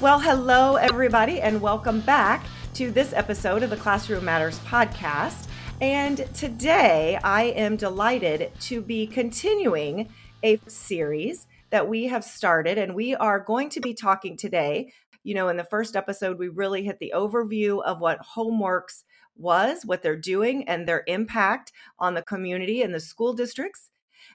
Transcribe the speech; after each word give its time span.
Well, 0.00 0.18
hello, 0.18 0.76
everybody, 0.76 1.42
and 1.42 1.60
welcome 1.60 2.00
back 2.00 2.46
to 2.72 2.90
this 2.90 3.12
episode 3.12 3.62
of 3.62 3.68
the 3.68 3.76
Classroom 3.76 4.24
Matters 4.24 4.58
podcast. 4.60 5.46
And 5.82 6.26
today 6.34 7.18
I 7.22 7.42
am 7.42 7.76
delighted 7.76 8.50
to 8.60 8.80
be 8.80 9.06
continuing 9.06 10.08
a 10.42 10.58
series 10.66 11.46
that 11.68 11.86
we 11.86 12.06
have 12.06 12.24
started, 12.24 12.78
and 12.78 12.94
we 12.94 13.14
are 13.14 13.40
going 13.40 13.68
to 13.68 13.80
be 13.80 13.92
talking 13.92 14.38
today. 14.38 14.90
You 15.22 15.34
know, 15.34 15.48
in 15.48 15.58
the 15.58 15.64
first 15.64 15.94
episode, 15.94 16.38
we 16.38 16.48
really 16.48 16.82
hit 16.82 16.98
the 16.98 17.12
overview 17.14 17.84
of 17.84 18.00
what 18.00 18.24
Homeworks 18.34 19.02
was, 19.36 19.84
what 19.84 20.02
they're 20.02 20.16
doing, 20.16 20.66
and 20.66 20.88
their 20.88 21.04
impact 21.08 21.72
on 21.98 22.14
the 22.14 22.22
community 22.22 22.80
and 22.80 22.94
the 22.94 23.00
school 23.00 23.34
districts. 23.34 23.90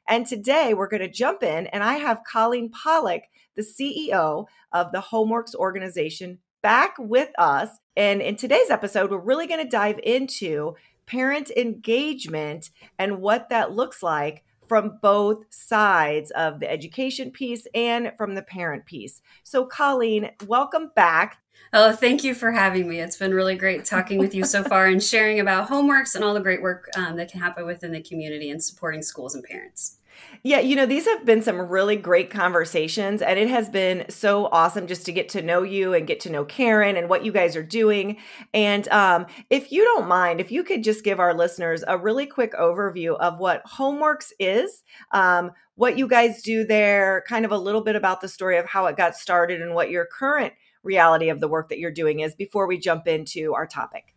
And 0.08 0.28
today 0.28 0.76
we're 0.76 0.90
going 0.90 1.02
to 1.02 1.10
jump 1.10 1.42
in, 1.42 1.66
and 1.66 1.84
I 1.84 1.96
have 1.96 2.22
Colleen 2.32 2.70
Pollock 2.70 3.24
the 3.56 3.64
CEO 3.64 4.46
of 4.76 4.92
the 4.92 5.02
Homeworks 5.02 5.56
organization, 5.56 6.38
back 6.62 6.96
with 7.00 7.30
us. 7.40 7.70
And 7.96 8.22
in 8.22 8.36
today's 8.36 8.70
episode, 8.70 9.10
we're 9.10 9.18
really 9.18 9.48
going 9.48 9.64
to 9.64 9.70
dive 9.70 10.00
into 10.04 10.76
parent 11.06 11.50
engagement 11.56 12.70
and 13.00 13.22
what 13.22 13.50
that 13.50 13.72
looks 13.72 14.04
like 14.04 14.44
from 14.68 15.00
both 15.02 15.46
sides 15.50 16.32
of 16.32 16.60
the 16.60 16.70
education 16.70 17.32
piece 17.32 17.68
and 17.74 18.12
from 18.18 18.36
the 18.36 18.42
parent 18.42 18.86
piece. 18.86 19.22
So, 19.44 19.66
Colleen, 19.66 20.32
welcome 20.46 20.92
back. 20.94 21.38
Oh, 21.72 21.94
thank 21.94 22.24
you 22.24 22.34
for 22.34 22.52
having 22.52 22.90
me. 22.90 23.00
It's 23.00 23.18
been 23.18 23.34
really 23.34 23.56
great 23.56 23.86
talking 23.86 24.20
with 24.20 24.36
you 24.36 24.44
so 24.44 24.64
far 24.64 24.88
and 24.88 25.02
sharing 25.02 25.40
about 25.40 25.70
homeworks 25.70 26.16
and 26.16 26.24
all 26.24 26.34
the 26.34 26.42
great 26.42 26.62
work 26.62 26.90
um, 26.98 27.16
that 27.16 27.32
can 27.32 27.40
happen 27.40 27.66
within 27.66 27.92
the 27.92 28.02
community 28.02 28.50
and 28.50 28.62
supporting 28.62 29.02
schools 29.02 29.36
and 29.36 29.44
parents. 29.44 30.00
Yeah, 30.44 30.60
you 30.60 30.76
know, 30.76 30.86
these 30.86 31.06
have 31.06 31.26
been 31.26 31.42
some 31.42 31.60
really 31.60 31.96
great 31.96 32.30
conversations, 32.30 33.22
and 33.22 33.40
it 33.40 33.48
has 33.48 33.68
been 33.68 34.06
so 34.10 34.46
awesome 34.48 34.88
just 34.88 35.06
to 35.08 35.12
get 35.12 35.30
to 35.30 35.42
know 35.42 35.64
you 35.64 35.94
and 35.94 36.06
get 36.06 36.20
to 36.22 36.30
know 36.30 36.46
Karen 36.46 36.96
and 36.96 37.10
what 37.10 37.26
you 37.26 37.32
guys 37.32 37.56
are 37.56 37.64
doing. 37.64 38.18
And 38.54 38.88
um, 38.90 39.26
if 39.50 39.72
you 39.72 39.84
don't 39.84 40.08
mind, 40.08 40.40
if 40.40 40.52
you 40.52 40.64
could 40.64 40.84
just 40.84 41.04
give 41.04 41.20
our 41.20 41.34
listeners 41.34 41.84
a 41.88 41.98
really 41.98 42.26
quick 42.26 42.54
overview 42.54 43.18
of 43.18 43.40
what 43.40 43.66
Homeworks 43.66 44.32
is, 44.40 44.84
um, 45.12 45.52
what 45.76 45.98
you 45.98 46.08
guys 46.08 46.42
do 46.42 46.66
there, 46.66 47.24
kind 47.28 47.46
of 47.46 47.52
a 47.52 47.58
little 47.58 47.82
bit 47.82 47.96
about 47.96 48.22
the 48.22 48.28
story 48.28 48.58
of 48.58 48.66
how 48.66 48.86
it 48.86 48.98
got 48.98 49.16
started 49.16 49.62
and 49.62 49.74
what 49.74 49.90
your 49.90 50.06
current 50.06 50.54
reality 50.84 51.30
of 51.30 51.40
the 51.40 51.48
work 51.48 51.70
that 51.70 51.80
you're 51.80 51.92
doing 51.92 52.20
is 52.20 52.36
before 52.36 52.68
we 52.68 52.78
jump 52.78 53.08
into 53.08 53.54
our 53.54 53.66
topic. 53.66 54.15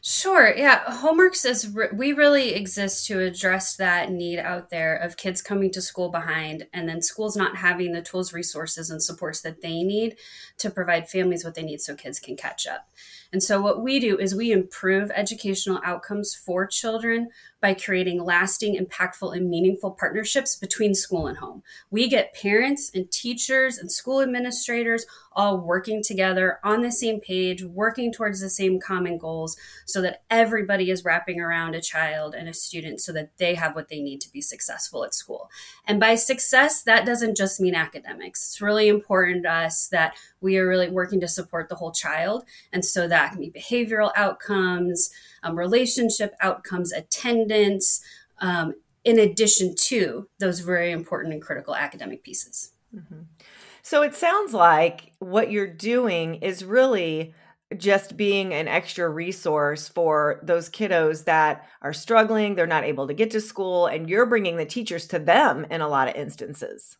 Sure. 0.00 0.54
Yeah. 0.56 0.84
Homeworks 0.84 1.44
is, 1.44 1.68
re- 1.74 1.88
we 1.92 2.12
really 2.12 2.54
exist 2.54 3.06
to 3.06 3.18
address 3.20 3.74
that 3.76 4.10
need 4.12 4.38
out 4.38 4.70
there 4.70 4.96
of 4.96 5.16
kids 5.16 5.42
coming 5.42 5.70
to 5.72 5.82
school 5.82 6.08
behind 6.08 6.66
and 6.72 6.88
then 6.88 7.02
schools 7.02 7.36
not 7.36 7.56
having 7.56 7.92
the 7.92 8.00
tools, 8.00 8.32
resources, 8.32 8.90
and 8.90 9.02
supports 9.02 9.40
that 9.40 9.60
they 9.60 9.82
need 9.82 10.16
to 10.58 10.70
provide 10.70 11.08
families 11.08 11.44
what 11.44 11.54
they 11.54 11.62
need 11.62 11.80
so 11.80 11.94
kids 11.96 12.20
can 12.20 12.36
catch 12.36 12.66
up. 12.66 12.88
And 13.32 13.42
so, 13.42 13.60
what 13.60 13.82
we 13.82 13.98
do 13.98 14.16
is 14.18 14.34
we 14.34 14.52
improve 14.52 15.10
educational 15.14 15.80
outcomes 15.84 16.34
for 16.34 16.66
children 16.66 17.28
by 17.60 17.74
creating 17.74 18.24
lasting, 18.24 18.76
impactful, 18.76 19.36
and 19.36 19.50
meaningful 19.50 19.90
partnerships 19.90 20.54
between 20.54 20.94
school 20.94 21.26
and 21.26 21.38
home. 21.38 21.62
We 21.90 22.08
get 22.08 22.34
parents 22.34 22.90
and 22.94 23.10
teachers 23.10 23.78
and 23.78 23.90
school 23.90 24.20
administrators 24.20 25.06
all 25.32 25.58
working 25.58 26.02
together 26.02 26.58
on 26.64 26.82
the 26.82 26.90
same 26.90 27.20
page, 27.20 27.62
working 27.62 28.12
towards 28.12 28.40
the 28.40 28.50
same 28.50 28.80
common 28.80 29.18
goals 29.18 29.56
so 29.86 30.02
that 30.02 30.22
everybody 30.28 30.90
is 30.90 31.04
wrapping 31.04 31.40
around 31.40 31.74
a 31.74 31.80
child 31.80 32.34
and 32.34 32.48
a 32.48 32.54
student 32.54 33.00
so 33.00 33.12
that 33.12 33.30
they 33.38 33.54
have 33.54 33.76
what 33.76 33.88
they 33.88 34.00
need 34.00 34.20
to 34.20 34.32
be 34.32 34.40
successful 34.40 35.04
at 35.04 35.14
school. 35.14 35.48
And 35.86 36.00
by 36.00 36.16
success, 36.16 36.82
that 36.82 37.06
doesn't 37.06 37.36
just 37.36 37.60
mean 37.60 37.76
academics. 37.76 38.48
It's 38.48 38.60
really 38.60 38.88
important 38.88 39.44
to 39.44 39.52
us 39.52 39.88
that 39.88 40.14
we 40.40 40.56
are 40.58 40.66
really 40.66 40.90
working 40.90 41.20
to 41.20 41.28
support 41.28 41.68
the 41.68 41.76
whole 41.76 41.92
child. 41.92 42.44
And 42.72 42.84
so 42.84 43.06
that 43.06 43.32
can 43.32 43.40
be 43.40 43.50
behavioral 43.50 44.12
outcomes, 44.16 45.10
um, 45.42 45.56
relationship 45.56 46.34
outcomes, 46.40 46.92
attendance, 46.92 47.47
um, 48.40 48.74
in 49.04 49.18
addition 49.18 49.74
to 49.74 50.28
those 50.38 50.60
very 50.60 50.90
important 50.90 51.32
and 51.32 51.42
critical 51.42 51.74
academic 51.74 52.22
pieces. 52.22 52.72
Mm-hmm. 52.94 53.22
So 53.82 54.02
it 54.02 54.14
sounds 54.14 54.52
like 54.52 55.12
what 55.18 55.50
you're 55.50 55.66
doing 55.66 56.36
is 56.36 56.64
really 56.64 57.34
just 57.76 58.16
being 58.16 58.54
an 58.54 58.66
extra 58.66 59.08
resource 59.08 59.88
for 59.88 60.40
those 60.42 60.70
kiddos 60.70 61.24
that 61.24 61.66
are 61.82 61.92
struggling, 61.92 62.54
they're 62.54 62.66
not 62.66 62.84
able 62.84 63.06
to 63.06 63.14
get 63.14 63.30
to 63.30 63.40
school, 63.40 63.86
and 63.86 64.08
you're 64.08 64.26
bringing 64.26 64.56
the 64.56 64.64
teachers 64.64 65.06
to 65.08 65.18
them 65.18 65.66
in 65.70 65.80
a 65.80 65.88
lot 65.88 66.08
of 66.08 66.14
instances. 66.14 66.96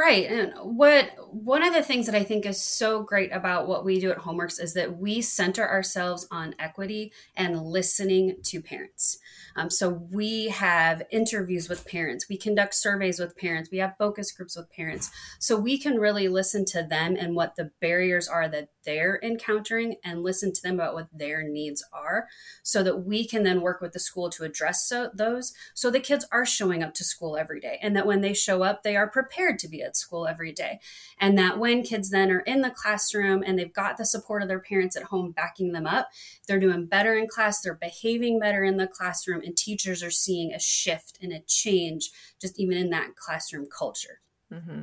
Right. 0.00 0.30
And 0.30 0.54
what 0.62 1.10
one 1.30 1.62
of 1.62 1.74
the 1.74 1.82
things 1.82 2.06
that 2.06 2.14
I 2.14 2.24
think 2.24 2.46
is 2.46 2.58
so 2.58 3.02
great 3.02 3.34
about 3.34 3.68
what 3.68 3.84
we 3.84 4.00
do 4.00 4.10
at 4.10 4.16
Homeworks 4.16 4.58
is 4.58 4.72
that 4.72 4.96
we 4.96 5.20
center 5.20 5.68
ourselves 5.68 6.26
on 6.30 6.54
equity 6.58 7.12
and 7.36 7.60
listening 7.60 8.36
to 8.44 8.62
parents. 8.62 9.18
Um, 9.56 9.68
so 9.68 9.90
we 9.90 10.48
have 10.48 11.02
interviews 11.10 11.68
with 11.68 11.86
parents, 11.86 12.30
we 12.30 12.38
conduct 12.38 12.76
surveys 12.76 13.20
with 13.20 13.36
parents, 13.36 13.68
we 13.70 13.76
have 13.76 13.94
focus 13.98 14.32
groups 14.32 14.56
with 14.56 14.72
parents. 14.72 15.10
So 15.38 15.58
we 15.58 15.76
can 15.76 15.98
really 15.98 16.28
listen 16.28 16.64
to 16.66 16.82
them 16.82 17.14
and 17.14 17.36
what 17.36 17.56
the 17.56 17.70
barriers 17.82 18.26
are 18.26 18.48
that 18.48 18.70
they're 18.84 19.20
encountering 19.22 19.96
and 20.02 20.22
listen 20.22 20.52
to 20.52 20.62
them 20.62 20.74
about 20.74 20.94
what 20.94 21.08
their 21.12 21.42
needs 21.42 21.84
are 21.92 22.28
so 22.62 22.82
that 22.82 23.04
we 23.04 23.26
can 23.26 23.42
then 23.42 23.60
work 23.60 23.80
with 23.80 23.92
the 23.92 24.00
school 24.00 24.30
to 24.30 24.44
address 24.44 24.88
so, 24.88 25.10
those 25.14 25.52
so 25.74 25.90
the 25.90 26.00
kids 26.00 26.24
are 26.32 26.46
showing 26.46 26.82
up 26.82 26.94
to 26.94 27.04
school 27.04 27.36
every 27.36 27.60
day 27.60 27.78
and 27.82 27.94
that 27.94 28.06
when 28.06 28.20
they 28.20 28.32
show 28.32 28.62
up 28.62 28.82
they 28.82 28.96
are 28.96 29.08
prepared 29.08 29.58
to 29.58 29.68
be 29.68 29.82
at 29.90 29.96
school 29.96 30.26
every 30.26 30.52
day 30.52 30.78
and 31.18 31.36
that 31.36 31.58
when 31.58 31.82
kids 31.82 32.10
then 32.10 32.30
are 32.30 32.40
in 32.40 32.60
the 32.60 32.70
classroom 32.70 33.42
and 33.44 33.58
they've 33.58 33.72
got 33.72 33.96
the 33.96 34.06
support 34.06 34.40
of 34.40 34.48
their 34.48 34.60
parents 34.60 34.96
at 34.96 35.04
home 35.04 35.32
backing 35.32 35.72
them 35.72 35.86
up 35.86 36.08
they're 36.46 36.60
doing 36.60 36.86
better 36.86 37.14
in 37.14 37.26
class 37.26 37.60
they're 37.60 37.74
behaving 37.74 38.38
better 38.38 38.62
in 38.62 38.76
the 38.76 38.86
classroom 38.86 39.42
and 39.44 39.56
teachers 39.56 40.02
are 40.02 40.10
seeing 40.10 40.52
a 40.52 40.60
shift 40.60 41.18
and 41.20 41.32
a 41.32 41.40
change 41.46 42.10
just 42.40 42.58
even 42.58 42.76
in 42.76 42.90
that 42.90 43.16
classroom 43.16 43.66
culture 43.66 44.20
Mm-hmm. 44.52 44.82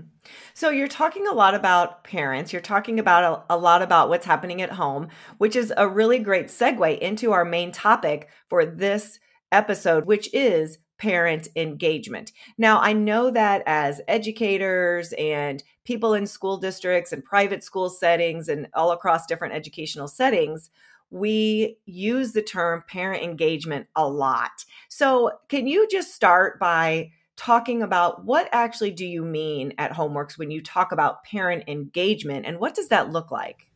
So 0.53 0.69
you're 0.69 0.87
talking 0.87 1.27
a 1.27 1.33
lot 1.33 1.53
about 1.53 2.05
parents. 2.05 2.53
You're 2.53 2.61
talking 2.61 2.99
about 2.99 3.45
a, 3.49 3.55
a, 3.55 3.57
lot 3.57 3.81
about 3.81 4.07
what's 4.07 4.25
happening 4.25 4.61
at 4.61 4.71
home, 4.71 5.09
which 5.39 5.57
is 5.57 5.73
a 5.75 5.89
really 5.89 6.19
great 6.19 6.47
segue 6.47 6.97
into 6.99 7.33
our 7.33 7.43
main 7.43 7.73
topic 7.73 8.29
for 8.49 8.65
this 8.65 9.19
episode, 9.51 10.05
which 10.05 10.33
is 10.33 10.77
parent 10.97 11.47
engagement. 11.55 12.31
Now, 12.57 12.79
I 12.79 12.93
know 12.93 13.31
that 13.31 13.63
as 13.65 14.01
educators 14.07 15.13
and 15.17 15.63
people 15.83 16.13
in 16.13 16.27
school 16.27 16.57
districts 16.57 17.11
and 17.11 17.23
private 17.23 17.63
school 17.63 17.89
settings 17.89 18.49
and 18.49 18.67
all 18.73 18.91
across 18.91 19.25
different 19.25 19.53
educational 19.53 20.07
settings, 20.07 20.69
we 21.09 21.77
use 21.85 22.33
the 22.33 22.41
term 22.41 22.83
parent 22.87 23.23
engagement 23.23 23.87
a 23.95 24.07
lot. 24.07 24.65
So, 24.89 25.31
can 25.47 25.67
you 25.67 25.87
just 25.89 26.13
start 26.13 26.59
by 26.59 27.11
talking 27.37 27.83
about 27.83 28.25
what 28.25 28.49
actually 28.51 28.91
do 28.91 29.05
you 29.05 29.23
mean 29.23 29.71
at 29.77 29.93
Homeworks 29.93 30.37
when 30.37 30.51
you 30.51 30.61
talk 30.61 30.91
about 30.91 31.23
parent 31.23 31.63
engagement 31.67 32.45
and 32.45 32.59
what 32.59 32.75
does 32.75 32.89
that 32.89 33.11
look 33.11 33.31
like? 33.31 33.66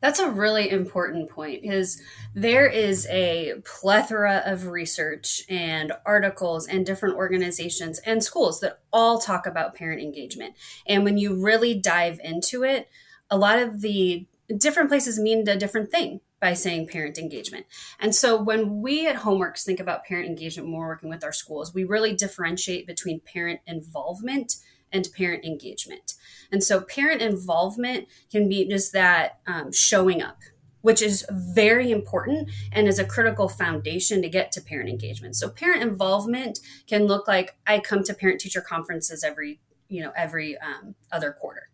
That's 0.00 0.20
a 0.20 0.30
really 0.30 0.70
important 0.70 1.28
point 1.28 1.64
is 1.64 2.00
there 2.34 2.66
is 2.66 3.06
a 3.10 3.54
plethora 3.64 4.42
of 4.44 4.68
research 4.68 5.42
and 5.48 5.92
articles 6.06 6.66
and 6.66 6.86
different 6.86 7.16
organizations 7.16 7.98
and 8.00 8.22
schools 8.22 8.60
that 8.60 8.80
all 8.92 9.18
talk 9.18 9.46
about 9.46 9.74
parent 9.74 10.00
engagement. 10.00 10.54
And 10.86 11.04
when 11.04 11.18
you 11.18 11.42
really 11.42 11.74
dive 11.74 12.20
into 12.22 12.62
it, 12.62 12.88
a 13.30 13.36
lot 13.36 13.58
of 13.58 13.80
the 13.80 14.26
different 14.56 14.88
places 14.88 15.18
mean 15.18 15.46
a 15.48 15.56
different 15.56 15.90
thing 15.90 16.20
by 16.40 16.54
saying 16.54 16.86
parent 16.86 17.18
engagement. 17.18 17.66
And 17.98 18.14
so 18.14 18.40
when 18.40 18.80
we 18.80 19.06
at 19.08 19.16
Homeworks 19.16 19.64
think 19.64 19.80
about 19.80 20.04
parent 20.04 20.28
engagement 20.28 20.68
when 20.68 20.78
we're 20.78 20.86
working 20.86 21.10
with 21.10 21.24
our 21.24 21.32
schools, 21.32 21.74
we 21.74 21.84
really 21.84 22.14
differentiate 22.14 22.86
between 22.86 23.20
parent 23.20 23.60
involvement 23.66 24.56
and 24.92 25.08
parent 25.16 25.44
engagement. 25.44 26.14
And 26.50 26.62
so 26.62 26.80
parent 26.80 27.22
involvement 27.22 28.08
can 28.30 28.48
be 28.48 28.66
just 28.68 28.92
that 28.92 29.40
um, 29.46 29.72
showing 29.72 30.22
up, 30.22 30.38
which 30.80 31.02
is 31.02 31.26
very 31.30 31.90
important 31.90 32.50
and 32.72 32.88
is 32.88 32.98
a 32.98 33.04
critical 33.04 33.48
foundation 33.48 34.22
to 34.22 34.28
get 34.28 34.52
to 34.52 34.60
parent 34.60 34.88
engagement. 34.88 35.36
So 35.36 35.48
parent 35.48 35.82
involvement 35.82 36.60
can 36.86 37.06
look 37.06 37.28
like 37.28 37.56
I 37.66 37.80
come 37.80 38.02
to 38.04 38.14
parent 38.14 38.40
teacher 38.40 38.60
conferences 38.60 39.22
every, 39.22 39.60
you 39.88 40.02
know, 40.02 40.12
every 40.16 40.56
um, 40.58 40.94
other 41.12 41.32
quarter. 41.32 41.68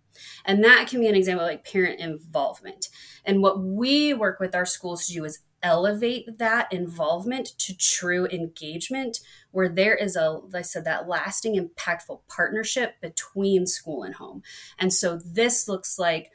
And 0.44 0.62
that 0.64 0.88
can 0.88 1.00
be 1.00 1.08
an 1.08 1.14
example 1.14 1.44
like 1.44 1.64
parent 1.64 2.00
involvement. 2.00 2.88
And 3.25 3.43
what 3.43 3.61
we 3.61 4.14
work 4.14 4.38
with 4.40 4.55
our 4.55 4.66
schools 4.66 5.06
to 5.06 5.12
do 5.12 5.25
is 5.25 5.40
elevate 5.64 6.38
that 6.38 6.72
involvement 6.72 7.49
to 7.58 7.76
true 7.76 8.26
engagement 8.26 9.19
where 9.50 9.69
there 9.69 9.94
is 9.94 10.14
a 10.14 10.31
like 10.31 10.55
i 10.56 10.62
said 10.62 10.84
that 10.84 11.08
lasting 11.08 11.56
impactful 11.56 12.20
partnership 12.28 13.00
between 13.00 13.66
school 13.66 14.02
and 14.05 14.14
home 14.16 14.43
and 14.78 14.93
so 14.93 15.16
this 15.16 15.66
looks 15.66 15.99
like 15.99 16.31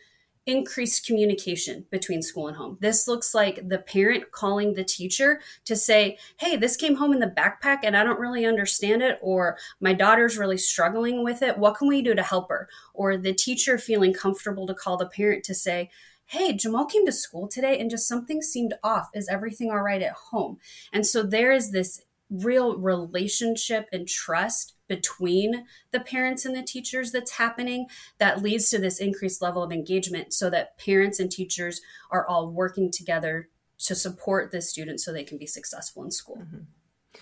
increased 0.49 1.05
communication 1.05 1.85
between 1.91 2.21
school 2.21 2.47
and 2.47 2.57
home. 2.57 2.77
This 2.81 3.07
looks 3.07 3.35
like 3.35 3.67
the 3.67 3.77
parent 3.77 4.31
calling 4.31 4.73
the 4.73 4.83
teacher 4.83 5.41
to 5.65 5.75
say, 5.75 6.17
Hey, 6.37 6.55
this 6.55 6.75
came 6.75 6.95
home 6.95 7.13
in 7.13 7.19
the 7.19 7.27
backpack 7.27 7.79
and 7.83 7.95
I 7.95 8.03
don't 8.03 8.19
really 8.19 8.45
understand 8.45 9.01
it, 9.01 9.19
or 9.21 9.57
my 9.79 9.93
daughter's 9.93 10.37
really 10.37 10.57
struggling 10.57 11.23
with 11.23 11.41
it. 11.41 11.57
What 11.57 11.75
can 11.75 11.87
we 11.87 12.01
do 12.01 12.15
to 12.15 12.23
help 12.23 12.49
her? 12.49 12.67
Or 12.93 13.15
the 13.15 13.33
teacher 13.33 13.77
feeling 13.77 14.13
comfortable 14.13 14.65
to 14.67 14.73
call 14.73 14.97
the 14.97 15.05
parent 15.07 15.43
to 15.45 15.53
say, 15.53 15.89
Hey, 16.29 16.53
Jamal 16.53 16.85
came 16.85 17.07
to 17.07 17.11
school 17.11 17.47
today 17.47 17.79
and 17.79 17.89
just 17.89 18.07
something 18.07 18.43
seemed 18.43 18.75
off. 18.83 19.09
Is 19.15 19.27
everything 19.27 19.71
all 19.71 19.81
right 19.81 20.03
at 20.03 20.13
home? 20.29 20.59
And 20.93 21.03
so 21.03 21.23
there 21.23 21.51
is 21.51 21.71
this 21.71 22.03
real 22.29 22.77
relationship 22.77 23.89
and 23.91 24.07
trust 24.07 24.75
between 24.87 25.65
the 25.89 25.99
parents 25.99 26.45
and 26.45 26.55
the 26.55 26.61
teachers 26.61 27.11
that's 27.11 27.37
happening 27.37 27.87
that 28.19 28.43
leads 28.43 28.69
to 28.69 28.77
this 28.77 28.99
increased 28.99 29.41
level 29.41 29.63
of 29.63 29.71
engagement 29.71 30.31
so 30.31 30.51
that 30.51 30.77
parents 30.77 31.19
and 31.19 31.31
teachers 31.31 31.81
are 32.11 32.27
all 32.27 32.47
working 32.47 32.91
together 32.91 33.49
to 33.79 33.95
support 33.95 34.51
the 34.51 34.61
students 34.61 35.03
so 35.03 35.11
they 35.11 35.23
can 35.23 35.39
be 35.39 35.47
successful 35.47 36.03
in 36.03 36.11
school. 36.11 36.37
Mm-hmm. 36.43 37.21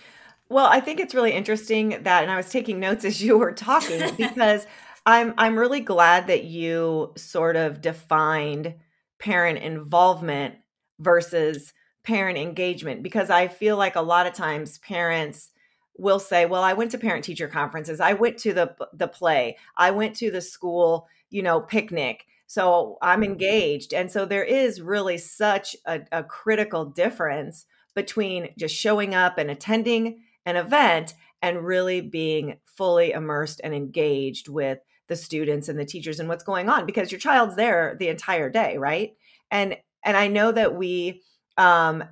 Well, 0.50 0.66
I 0.66 0.80
think 0.80 1.00
it's 1.00 1.14
really 1.14 1.32
interesting 1.32 2.02
that 2.02 2.24
and 2.24 2.30
I 2.30 2.36
was 2.36 2.50
taking 2.50 2.78
notes 2.78 3.06
as 3.06 3.22
you 3.22 3.38
were 3.38 3.52
talking 3.52 4.02
because 4.18 4.66
I'm 5.06 5.32
I'm 5.38 5.58
really 5.58 5.80
glad 5.80 6.26
that 6.26 6.44
you 6.44 7.14
sort 7.16 7.56
of 7.56 7.80
defined 7.80 8.74
parent 9.18 9.58
involvement 9.58 10.56
versus 10.98 11.72
parent 12.02 12.38
engagement 12.38 13.02
because 13.02 13.30
I 13.30 13.48
feel 13.48 13.76
like 13.76 13.96
a 13.96 14.02
lot 14.02 14.26
of 14.26 14.32
times 14.32 14.78
parents 14.78 15.50
will 15.96 16.20
say, 16.20 16.46
"Well, 16.46 16.62
I 16.62 16.72
went 16.72 16.92
to 16.92 16.98
parent 16.98 17.24
teacher 17.24 17.48
conferences. 17.48 18.00
I 18.00 18.12
went 18.12 18.38
to 18.38 18.52
the 18.52 18.74
the 18.92 19.08
play. 19.08 19.56
I 19.76 19.90
went 19.90 20.16
to 20.16 20.30
the 20.30 20.40
school, 20.40 21.08
you 21.30 21.42
know, 21.42 21.60
picnic." 21.60 22.24
So 22.46 22.96
I'm 23.02 23.22
engaged. 23.22 23.92
And 23.92 24.10
so 24.10 24.24
there 24.24 24.44
is 24.44 24.80
really 24.80 25.18
such 25.18 25.76
a, 25.84 26.00
a 26.10 26.24
critical 26.24 26.86
difference 26.86 27.66
between 27.94 28.54
just 28.56 28.74
showing 28.74 29.14
up 29.14 29.36
and 29.36 29.50
attending 29.50 30.22
an 30.46 30.56
event 30.56 31.14
and 31.42 31.64
really 31.64 32.00
being 32.00 32.58
fully 32.64 33.12
immersed 33.12 33.60
and 33.62 33.74
engaged 33.74 34.48
with 34.48 34.78
the 35.08 35.16
students 35.16 35.68
and 35.68 35.78
the 35.78 35.84
teachers 35.84 36.20
and 36.20 36.28
what's 36.28 36.44
going 36.44 36.68
on 36.68 36.86
because 36.86 37.10
your 37.10 37.18
child's 37.18 37.56
there 37.56 37.96
the 37.98 38.08
entire 38.08 38.48
day, 38.48 38.78
right? 38.78 39.16
And 39.50 39.76
and 40.04 40.16
I 40.16 40.28
know 40.28 40.52
that 40.52 40.74
we 40.74 41.22
um 41.56 42.04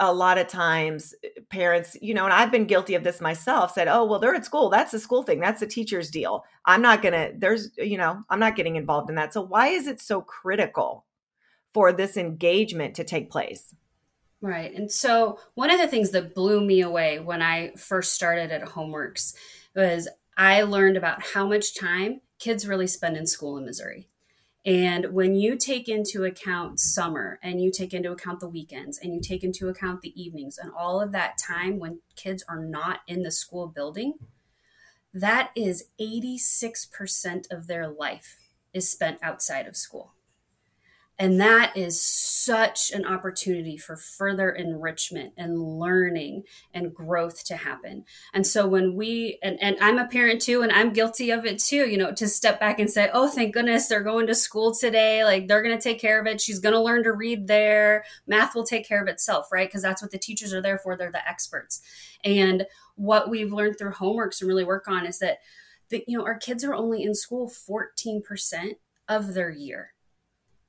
a 0.00 0.12
lot 0.12 0.38
of 0.38 0.46
times 0.46 1.14
eh, 1.24 1.28
parents 1.50 1.96
you 2.00 2.14
know 2.14 2.24
and 2.24 2.32
i've 2.32 2.52
been 2.52 2.64
guilty 2.64 2.94
of 2.94 3.02
this 3.02 3.20
myself 3.20 3.72
said 3.72 3.88
oh 3.88 4.04
well 4.04 4.18
they're 4.18 4.34
at 4.34 4.44
school. 4.44 4.70
That's 4.70 4.94
a 4.94 5.00
school 5.00 5.22
thing. 5.22 5.40
That's 5.40 5.62
a 5.62 5.66
teacher's 5.66 6.10
deal. 6.10 6.44
I'm 6.64 6.80
not 6.80 7.02
gonna 7.02 7.30
there's 7.36 7.70
you 7.76 7.98
know 7.98 8.22
i'm 8.30 8.38
not 8.38 8.56
getting 8.56 8.76
involved 8.76 9.10
in 9.10 9.16
that. 9.16 9.32
So 9.32 9.42
why 9.42 9.68
is 9.68 9.86
it 9.86 10.00
so 10.00 10.20
critical 10.20 11.04
for 11.72 11.92
this 11.92 12.16
engagement 12.16 12.94
to 12.96 13.04
take 13.04 13.30
place? 13.30 13.74
Right 14.40 14.72
and 14.74 14.90
so 14.90 15.38
one 15.54 15.70
of 15.70 15.80
the 15.80 15.88
things 15.88 16.10
that 16.10 16.34
blew 16.34 16.60
me 16.60 16.80
away 16.80 17.18
when 17.18 17.42
i 17.42 17.72
first 17.76 18.12
started 18.12 18.52
at 18.52 18.62
homeworks 18.62 19.34
was 19.74 20.06
i 20.36 20.62
learned 20.62 20.96
about 20.96 21.22
how 21.22 21.46
much 21.46 21.74
time 21.74 22.20
kids 22.44 22.68
really 22.68 22.86
spend 22.86 23.16
in 23.16 23.26
school 23.26 23.56
in 23.56 23.64
missouri 23.64 24.08
and 24.66 25.12
when 25.12 25.34
you 25.34 25.56
take 25.56 25.88
into 25.90 26.24
account 26.24 26.80
summer 26.80 27.38
and 27.42 27.60
you 27.60 27.70
take 27.70 27.92
into 27.92 28.10
account 28.10 28.40
the 28.40 28.48
weekends 28.48 28.98
and 28.98 29.14
you 29.14 29.20
take 29.20 29.44
into 29.44 29.68
account 29.68 30.00
the 30.00 30.18
evenings 30.20 30.56
and 30.56 30.72
all 30.72 31.02
of 31.02 31.12
that 31.12 31.36
time 31.36 31.78
when 31.78 32.00
kids 32.16 32.42
are 32.48 32.64
not 32.64 33.00
in 33.06 33.22
the 33.22 33.30
school 33.30 33.66
building, 33.66 34.14
that 35.12 35.50
is 35.54 35.84
86% 36.00 37.44
of 37.50 37.66
their 37.66 37.88
life 37.88 38.38
is 38.72 38.90
spent 38.90 39.18
outside 39.22 39.66
of 39.66 39.76
school. 39.76 40.13
And 41.16 41.40
that 41.40 41.76
is 41.76 42.02
such 42.02 42.90
an 42.90 43.06
opportunity 43.06 43.76
for 43.76 43.96
further 43.96 44.50
enrichment 44.50 45.32
and 45.36 45.78
learning 45.78 46.42
and 46.72 46.92
growth 46.92 47.44
to 47.44 47.56
happen. 47.56 48.04
And 48.32 48.44
so 48.44 48.66
when 48.66 48.96
we, 48.96 49.38
and, 49.40 49.56
and 49.62 49.76
I'm 49.80 49.98
a 49.98 50.08
parent 50.08 50.42
too, 50.42 50.62
and 50.62 50.72
I'm 50.72 50.92
guilty 50.92 51.30
of 51.30 51.46
it 51.46 51.60
too, 51.60 51.88
you 51.88 51.96
know, 51.96 52.12
to 52.12 52.26
step 52.26 52.58
back 52.58 52.80
and 52.80 52.90
say, 52.90 53.10
oh, 53.14 53.28
thank 53.28 53.54
goodness 53.54 53.86
they're 53.86 54.02
going 54.02 54.26
to 54.26 54.34
school 54.34 54.74
today. 54.74 55.24
Like 55.24 55.46
they're 55.46 55.62
going 55.62 55.76
to 55.76 55.82
take 55.82 56.00
care 56.00 56.20
of 56.20 56.26
it. 56.26 56.40
She's 56.40 56.58
going 56.58 56.74
to 56.74 56.80
learn 56.80 57.04
to 57.04 57.12
read 57.12 57.46
there. 57.46 58.04
Math 58.26 58.56
will 58.56 58.66
take 58.66 58.86
care 58.86 59.00
of 59.00 59.08
itself, 59.08 59.52
right? 59.52 59.68
Because 59.68 59.82
that's 59.82 60.02
what 60.02 60.10
the 60.10 60.18
teachers 60.18 60.52
are 60.52 60.62
there 60.62 60.78
for. 60.78 60.96
They're 60.96 61.12
the 61.12 61.26
experts. 61.28 61.80
And 62.24 62.66
what 62.96 63.30
we've 63.30 63.52
learned 63.52 63.78
through 63.78 63.92
homeworks 63.92 64.40
and 64.40 64.48
really 64.48 64.64
work 64.64 64.88
on 64.88 65.06
is 65.06 65.20
that, 65.20 65.38
that 65.90 66.08
you 66.08 66.18
know, 66.18 66.24
our 66.24 66.38
kids 66.38 66.64
are 66.64 66.74
only 66.74 67.04
in 67.04 67.14
school 67.14 67.48
14% 67.48 68.22
of 69.08 69.34
their 69.34 69.50
year 69.50 69.93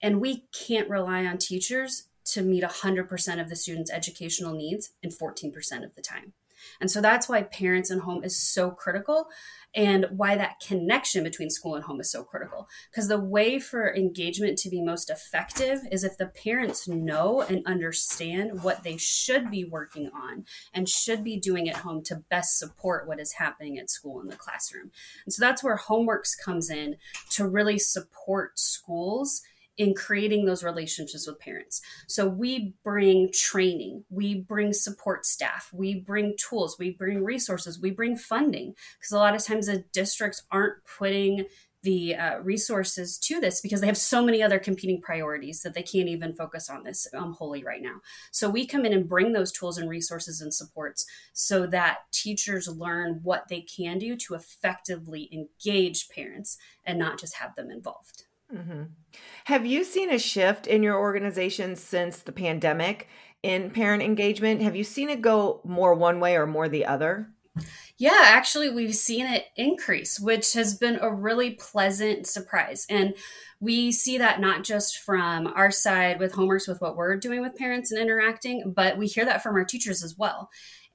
and 0.02 0.22
we 0.22 0.46
can't 0.52 0.90
rely 0.90 1.26
on 1.26 1.38
teachers 1.38 2.10
to 2.26 2.42
meet 2.42 2.64
100% 2.64 3.42
of 3.42 3.50
the 3.50 3.56
students' 3.56 3.92
educational 3.92 4.54
needs 4.54 4.92
in 5.04 5.12
14% 5.12 5.84
of 5.84 5.96
the 5.96 6.02
time. 6.02 6.34
And 6.80 6.90
so 6.90 7.02
that's 7.02 7.30
why 7.30 7.44
parents 7.44 7.90
and 7.90 8.02
home 8.02 8.24
is 8.24 8.38
so 8.38 8.72
critical 8.72 9.28
and 9.74 10.08
why 10.10 10.38
that 10.38 10.60
connection 10.66 11.24
between 11.24 11.50
school 11.50 11.76
and 11.76 11.84
home 11.84 12.00
is 12.00 12.10
so 12.10 12.24
critical. 12.24 12.68
Because 12.90 13.08
the 13.08 13.20
way 13.20 13.60
for 13.60 13.94
engagement 13.94 14.58
to 14.60 14.70
be 14.70 14.82
most 14.82 15.10
effective 15.10 15.82
is 15.92 16.04
if 16.04 16.18
the 16.18 16.28
parents 16.28 16.88
know 16.88 17.42
and 17.42 17.66
understand 17.66 18.64
what 18.64 18.84
they 18.84 18.98
should 18.98 19.52
be 19.52 19.66
working 19.66 20.10
on 20.14 20.46
and 20.74 20.88
should 20.88 21.24
be 21.24 21.38
doing 21.38 21.70
at 21.70 21.78
home 21.78 22.02
to 22.04 22.24
best 22.30 22.58
support 22.58 23.08
what 23.08 23.20
is 23.20 23.34
happening 23.34 23.78
at 23.78 23.90
school 23.90 24.22
in 24.22 24.28
the 24.28 24.36
classroom. 24.36 24.92
And 25.26 25.34
so 25.34 25.42
that's 25.42 25.64
where 25.64 25.78
homeworks 25.78 26.32
comes 26.44 26.70
in 26.70 26.96
to 27.32 27.48
really 27.48 27.78
support 27.78 28.58
schools 28.58 29.42
in 29.78 29.94
creating 29.94 30.46
those 30.46 30.64
relationships 30.64 31.28
with 31.28 31.40
parents. 31.40 31.82
So 32.08 32.28
we 32.28 32.74
bring 32.84 33.32
training, 33.34 34.06
we 34.10 34.36
bring 34.36 34.74
support 34.74 35.26
staff, 35.26 35.70
we 35.74 35.96
bring 35.96 36.36
tools, 36.38 36.78
we 36.80 36.92
bring 36.92 37.24
resources, 37.24 37.80
we 37.80 37.92
bring 37.92 38.16
funding 38.16 38.76
because 38.98 39.12
a 39.12 39.18
lot 39.18 39.36
of 39.36 39.44
times 39.44 39.68
the 39.68 39.84
districts 39.92 40.44
aren't 40.52 40.76
putting 40.98 41.46
the 41.86 42.16
uh, 42.16 42.40
resources 42.40 43.18
to 43.20 43.40
this 43.40 43.62
because 43.62 43.80
they 43.80 43.88
have 43.88 43.98
so 43.98 44.26
many 44.26 44.42
other 44.42 44.58
competing 44.58 45.00
priorities 45.00 45.62
that 45.62 45.76
they 45.76 45.84
can't 45.84 46.10
even 46.10 46.34
focus 46.34 46.68
on 46.68 46.84
this 46.84 47.08
um, 47.14 47.34
wholly 47.34 47.64
right 47.64 47.82
now. 47.82 48.02
So 48.32 48.50
we 48.50 48.66
come 48.66 48.86
in 48.86 48.94
and 48.94 49.08
bring 49.08 49.34
those 49.34 49.52
tools 49.52 49.78
and 49.78 49.88
resources 49.88 50.42
and 50.42 50.54
supports 50.54 51.06
so 51.32 51.68
that 51.68 52.00
teachers 52.12 52.68
learn 52.68 53.20
what 53.22 53.50
they 53.50 53.62
can 53.62 54.00
do 54.00 54.18
to 54.18 54.34
effectively 54.34 55.30
engage 55.32 56.10
parents 56.10 56.58
and 56.84 56.98
not 56.98 57.20
just 57.20 57.36
have 57.36 57.54
them 57.54 57.70
involved. 57.70 58.25
Mm-hmm. 58.54 58.84
Have 59.46 59.66
you 59.66 59.84
seen 59.84 60.12
a 60.12 60.20
shift 60.20 60.68
in 60.68 60.84
your 60.84 61.00
organization 61.00 61.76
since 61.76 62.20
the 62.20 62.32
pandemic 62.32 63.08
in 63.42 63.72
parent 63.72 64.04
engagement? 64.04 64.62
Have 64.62 64.76
you 64.76 64.84
seen 64.84 65.10
it 65.10 65.22
go 65.22 65.62
more 65.64 65.94
one 65.94 66.20
way 66.20 66.36
or 66.36 66.46
more 66.46 66.70
the 66.70 66.86
other? 66.86 67.30
Yeah, 67.98 68.22
actually, 68.26 68.70
we've 68.70 68.96
seen 68.96 69.26
it 69.26 69.46
increase, 69.56 70.20
which 70.20 70.54
has 70.54 70.76
been 70.76 71.00
a 71.02 71.14
really 71.14 71.52
pleasant 71.52 72.28
surprise. 72.28 72.86
And 72.90 73.16
we 73.62 73.94
see 73.94 74.18
that 74.18 74.42
not 74.42 74.66
just 74.66 74.98
from 74.98 75.48
our 75.48 75.72
side 75.72 76.20
with 76.20 76.34
homeworks, 76.34 76.68
with 76.68 76.82
what 76.82 76.98
we're 76.98 77.16
doing 77.16 77.42
with 77.42 77.56
parents 77.56 77.92
and 77.92 78.02
interacting, 78.02 78.74
but 78.76 78.98
we 78.98 79.08
hear 79.08 79.24
that 79.24 79.42
from 79.42 79.56
our 79.56 79.64
teachers 79.64 80.04
as 80.04 80.16
well. 80.18 80.50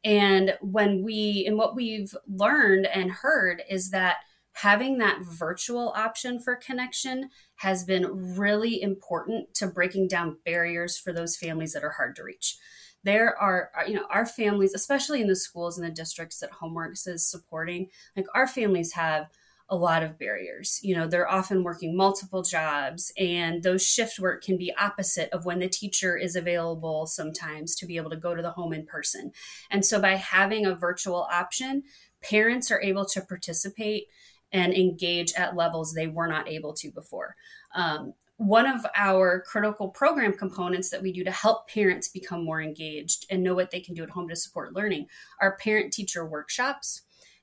And 0.05 0.55
when 0.61 1.03
we, 1.03 1.45
and 1.47 1.57
what 1.57 1.75
we've 1.75 2.15
learned 2.29 2.87
and 2.87 3.11
heard 3.11 3.63
is 3.69 3.91
that 3.91 4.17
having 4.55 4.99
that 4.99 5.21
virtual 5.23 5.93
option 5.97 6.41
for 6.41 6.57
connection 6.57 7.31
has 7.57 7.85
been 7.85 8.37
really 8.37 8.81
important 8.81 9.55
to 9.55 9.67
breaking 9.67 10.09
down 10.09 10.39
barriers 10.45 10.99
for 10.99 11.13
those 11.13 11.37
families 11.37 11.73
that 11.73 11.85
are 11.85 11.95
hard 11.97 12.17
to 12.17 12.25
reach. 12.25 12.57
There 13.03 13.37
are 13.37 13.71
uh, 13.79 13.85
you 13.87 13.95
know 13.95 14.07
our 14.11 14.27
families 14.27 14.75
especially 14.75 15.21
in 15.23 15.29
the 15.29 15.37
schools 15.37 15.79
and 15.79 15.87
the 15.87 15.95
districts 15.95 16.39
that 16.41 16.51
homeworks 16.63 17.09
is 17.09 17.31
supporting 17.31 17.89
like 18.17 18.27
our 18.35 18.47
families 18.47 18.93
have 18.93 19.29
a 19.73 19.77
lot 19.77 20.03
of 20.03 20.19
barriers. 20.19 20.81
You 20.83 20.97
know 20.97 21.07
they're 21.07 21.31
often 21.31 21.63
working 21.63 21.97
multiple 21.97 22.43
jobs 22.43 23.13
and 23.17 23.63
those 23.63 23.87
shift 23.87 24.19
work 24.19 24.43
can 24.43 24.59
be 24.59 24.75
opposite 24.79 25.31
of 25.33 25.47
when 25.47 25.61
the 25.61 25.69
teacher 25.69 26.17
is 26.19 26.37
available 26.37 27.07
sometimes 27.07 27.75
to 27.77 27.87
be 27.87 27.97
able 27.97 28.11
to 28.11 28.17
go 28.17 28.35
to 28.35 28.43
the 28.43 28.51
home 28.51 28.75
in 28.75 28.85
person. 28.85 29.31
And 29.71 29.87
so 29.87 30.01
by 30.01 30.17
having 30.17 30.67
a 30.67 30.75
virtual 30.75 31.27
option 31.33 31.85
parents 32.23 32.71
are 32.71 32.83
able 32.83 33.07
to 33.07 33.21
participate 33.21 34.09
and 34.53 34.75
engage 34.75 35.33
at 35.35 35.57
levels 35.57 35.93
they 35.93 36.07
were 36.07 36.27
not 36.27 36.49
able 36.49 36.73
to 36.75 36.91
before. 36.91 37.37
Um, 37.75 38.15
one 38.37 38.67
of 38.67 38.87
our 38.97 39.43
critical 39.43 39.89
program 39.89 40.33
components 40.33 40.89
that 40.91 41.03
we 41.03 41.13
do 41.13 41.23
to 41.25 41.31
help 41.31 41.69
parents 41.69 42.09
become 42.09 42.43
more 42.43 42.63
engaged 42.63 43.27
and 43.31 43.43
know 43.43 43.55
what 43.55 43.71
they 43.71 43.81
can 43.81 43.95
do 43.95 44.03
at 44.03 44.09
home 44.09 44.29
to 44.29 44.35
support 44.37 44.75
learning 44.75 45.07
are 45.43 45.59
parent 45.59 45.93
teacher 45.93 46.25
workshops. 46.25 47.03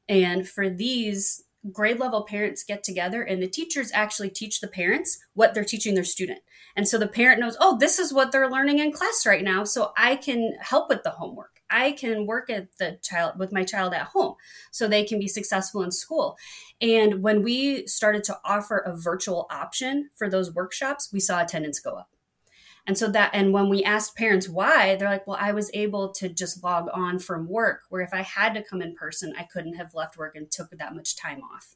And 0.09 0.49
for 0.49 0.69
these, 0.69 1.43
grade 1.71 1.99
level 1.99 2.23
parents 2.23 2.63
get 2.63 2.83
together 2.83 3.21
and 3.21 3.41
the 3.41 3.47
teachers 3.47 3.91
actually 3.93 4.29
teach 4.29 4.61
the 4.61 4.67
parents 4.67 5.19
what 5.33 5.53
they're 5.53 5.63
teaching 5.63 5.95
their 5.95 6.03
student. 6.03 6.39
And 6.75 6.87
so 6.87 6.97
the 6.97 7.07
parent 7.07 7.39
knows, 7.39 7.57
oh, 7.59 7.77
this 7.77 7.97
is 7.99 8.13
what 8.13 8.31
they're 8.31 8.49
learning 8.49 8.79
in 8.79 8.91
class 8.91 9.25
right 9.25 9.43
now. 9.43 9.63
So 9.63 9.93
I 9.97 10.15
can 10.15 10.53
help 10.61 10.89
with 10.89 11.03
the 11.03 11.11
homework. 11.11 11.61
I 11.69 11.91
can 11.91 12.25
work 12.25 12.49
at 12.49 12.77
the 12.77 12.97
child 13.01 13.37
with 13.37 13.51
my 13.51 13.63
child 13.63 13.93
at 13.93 14.07
home 14.07 14.35
so 14.71 14.87
they 14.87 15.03
can 15.03 15.19
be 15.19 15.27
successful 15.27 15.83
in 15.83 15.91
school. 15.91 16.37
And 16.79 17.21
when 17.21 17.41
we 17.41 17.87
started 17.87 18.23
to 18.25 18.37
offer 18.45 18.77
a 18.77 18.95
virtual 18.95 19.47
option 19.49 20.09
for 20.15 20.29
those 20.29 20.53
workshops, 20.53 21.09
we 21.11 21.19
saw 21.19 21.41
attendance 21.41 21.79
go 21.79 21.95
up. 21.95 22.09
And 22.87 22.97
so 22.97 23.09
that, 23.11 23.31
and 23.33 23.51
when 23.51 23.67
we 23.67 23.83
asked 23.83 24.15
parents 24.15 24.47
why, 24.47 24.95
they're 24.95 25.09
like, 25.09 25.27
well, 25.27 25.37
I 25.39 25.51
was 25.51 25.69
able 25.73 26.13
to 26.13 26.29
just 26.29 26.63
log 26.63 26.87
on 26.93 27.19
from 27.19 27.49
work, 27.49 27.81
where 27.89 28.01
if 28.01 28.13
I 28.13 28.21
had 28.21 28.53
to 28.53 28.63
come 28.63 28.81
in 28.81 28.95
person, 28.95 29.33
I 29.37 29.43
couldn't 29.43 29.73
have 29.75 29.93
left 29.93 30.17
work 30.17 30.35
and 30.35 30.49
took 30.49 30.69
that 30.71 30.95
much 30.95 31.17
time 31.17 31.41
off. 31.53 31.75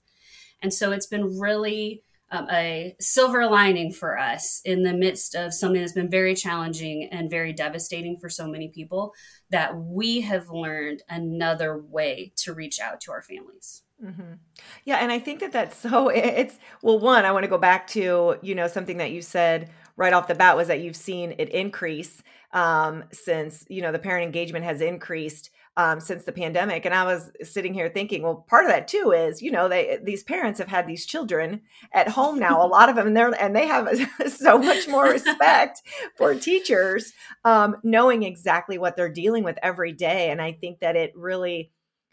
And 0.61 0.73
so 0.73 0.93
it's 0.93 1.07
been 1.07 1.37
really 1.37 2.01
um, 2.31 2.47
a 2.49 2.95
silver 2.99 3.45
lining 3.45 3.91
for 3.91 4.17
us 4.17 4.61
in 4.63 4.83
the 4.83 4.93
midst 4.93 5.35
of 5.35 5.53
something 5.53 5.81
that's 5.81 5.91
been 5.91 6.09
very 6.09 6.33
challenging 6.33 7.09
and 7.11 7.29
very 7.29 7.51
devastating 7.51 8.15
for 8.17 8.29
so 8.29 8.47
many 8.47 8.69
people 8.69 9.13
that 9.49 9.75
we 9.75 10.21
have 10.21 10.49
learned 10.49 11.03
another 11.09 11.77
way 11.77 12.31
to 12.37 12.53
reach 12.53 12.79
out 12.79 13.01
to 13.01 13.11
our 13.11 13.21
families. 13.21 13.83
Mm-hmm. 14.01 14.33
Yeah, 14.85 14.97
and 14.97 15.11
I 15.11 15.19
think 15.19 15.41
that 15.41 15.51
that's 15.51 15.77
so. 15.77 16.09
It's 16.15 16.57
well, 16.81 16.99
one, 16.99 17.25
I 17.25 17.31
want 17.31 17.43
to 17.43 17.49
go 17.49 17.57
back 17.57 17.85
to 17.87 18.37
you 18.41 18.55
know 18.55 18.67
something 18.67 18.97
that 18.97 19.11
you 19.11 19.21
said 19.21 19.69
right 19.95 20.13
off 20.13 20.27
the 20.27 20.35
bat 20.35 20.55
was 20.55 20.67
that 20.67 20.81
you've 20.81 20.95
seen 20.95 21.35
it 21.37 21.49
increase 21.49 22.21
um, 22.53 23.03
since 23.11 23.65
you 23.69 23.81
know 23.81 23.91
the 23.91 23.99
parent 23.99 24.25
engagement 24.25 24.65
has 24.65 24.81
increased 24.81 25.49
um, 25.77 25.99
since 25.99 26.25
the 26.25 26.31
pandemic. 26.31 26.85
And 26.85 26.93
I 26.93 27.05
was 27.05 27.31
sitting 27.43 27.73
here 27.73 27.89
thinking, 27.89 28.23
well, 28.23 28.45
part 28.47 28.65
of 28.65 28.71
that 28.71 28.87
too 28.87 29.13
is, 29.15 29.41
you 29.41 29.51
know, 29.51 29.69
they 29.69 29.99
these 30.03 30.23
parents 30.23 30.59
have 30.59 30.67
had 30.67 30.85
these 30.85 31.05
children 31.05 31.61
at 31.93 32.09
home 32.09 32.39
now, 32.39 32.65
a 32.65 32.67
lot 32.71 32.89
of 32.89 32.95
them, 32.95 33.07
and 33.07 33.15
they're 33.15 33.41
and 33.41 33.55
they 33.55 33.67
have 33.67 33.89
so 34.27 34.57
much 34.57 34.87
more 34.87 35.05
respect 35.05 35.81
for 36.17 36.35
teachers, 36.35 37.13
um, 37.45 37.77
knowing 37.83 38.23
exactly 38.23 38.77
what 38.77 38.95
they're 38.95 39.09
dealing 39.09 39.43
with 39.43 39.57
every 39.63 39.93
day. 39.93 40.29
And 40.29 40.41
I 40.41 40.51
think 40.51 40.79
that 40.79 40.95
it 40.95 41.13
really 41.15 41.71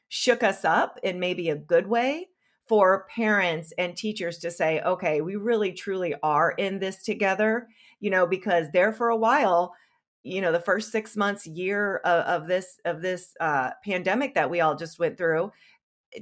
shook 0.09 0.43
us 0.43 0.65
up 0.65 0.99
in 1.03 1.21
maybe 1.21 1.51
a 1.51 1.57
good 1.57 1.87
way 1.87 2.29
for 2.69 3.07
parents 3.15 3.73
and 3.79 3.97
teachers 3.97 4.39
to 4.39 4.51
say, 4.51 4.81
okay, 4.83 5.21
we 5.21 5.37
really 5.37 5.73
truly 5.73 6.15
are 6.23 6.51
in 6.53 6.79
this 6.79 7.03
together, 7.03 7.69
you 8.01 8.11
know, 8.11 8.27
because 8.27 8.67
there 8.73 8.93
for 8.93 9.09
a 9.09 9.17
while, 9.17 9.75
you 10.23 10.41
know, 10.41 10.53
the 10.53 10.61
first 10.61 10.93
six 10.93 11.17
months, 11.17 11.47
year 11.47 11.97
of, 12.05 12.43
of 12.43 12.49
this 12.49 12.79
of 12.85 13.01
this 13.01 13.35
uh, 13.41 13.71
pandemic 13.85 14.35
that 14.35 14.51
we 14.51 14.61
all 14.61 14.77
just 14.77 14.99
went 14.99 15.17
through, 15.17 15.51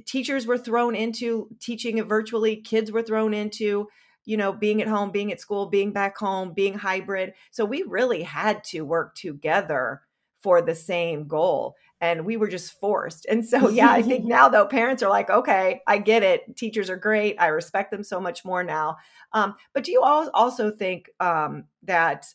teachers 0.05 0.47
were 0.47 0.57
thrown 0.57 0.95
into 0.95 1.49
teaching 1.59 2.01
virtually. 2.03 2.55
Kids 2.55 2.91
were 2.91 3.03
thrown 3.03 3.33
into, 3.33 3.87
you 4.25 4.37
know, 4.37 4.53
being 4.53 4.81
at 4.81 4.87
home, 4.87 5.11
being 5.11 5.31
at 5.31 5.41
school, 5.41 5.65
being 5.65 5.91
back 5.91 6.17
home, 6.17 6.53
being 6.53 6.75
hybrid. 6.75 7.33
So 7.51 7.65
we 7.65 7.83
really 7.83 8.23
had 8.23 8.63
to 8.65 8.81
work 8.81 9.15
together 9.15 10.01
for 10.41 10.61
the 10.61 10.75
same 10.75 11.27
goal 11.27 11.75
and 11.99 12.25
we 12.25 12.37
were 12.37 12.47
just 12.47 12.79
forced. 12.79 13.25
And 13.25 13.45
so, 13.45 13.69
yeah, 13.69 13.91
I 13.91 14.01
think 14.01 14.25
now 14.25 14.49
though 14.49 14.65
parents 14.65 15.01
are 15.03 15.09
like, 15.09 15.29
okay, 15.29 15.81
I 15.87 15.97
get 15.97 16.23
it. 16.23 16.55
Teachers 16.55 16.89
are 16.89 16.97
great. 16.97 17.35
I 17.39 17.47
respect 17.47 17.91
them 17.91 18.03
so 18.03 18.19
much 18.19 18.45
more 18.45 18.63
now. 18.63 18.97
Um, 19.33 19.55
but 19.73 19.83
do 19.83 19.91
you 19.91 20.01
also 20.01 20.71
think 20.71 21.09
um, 21.19 21.65
that 21.83 22.25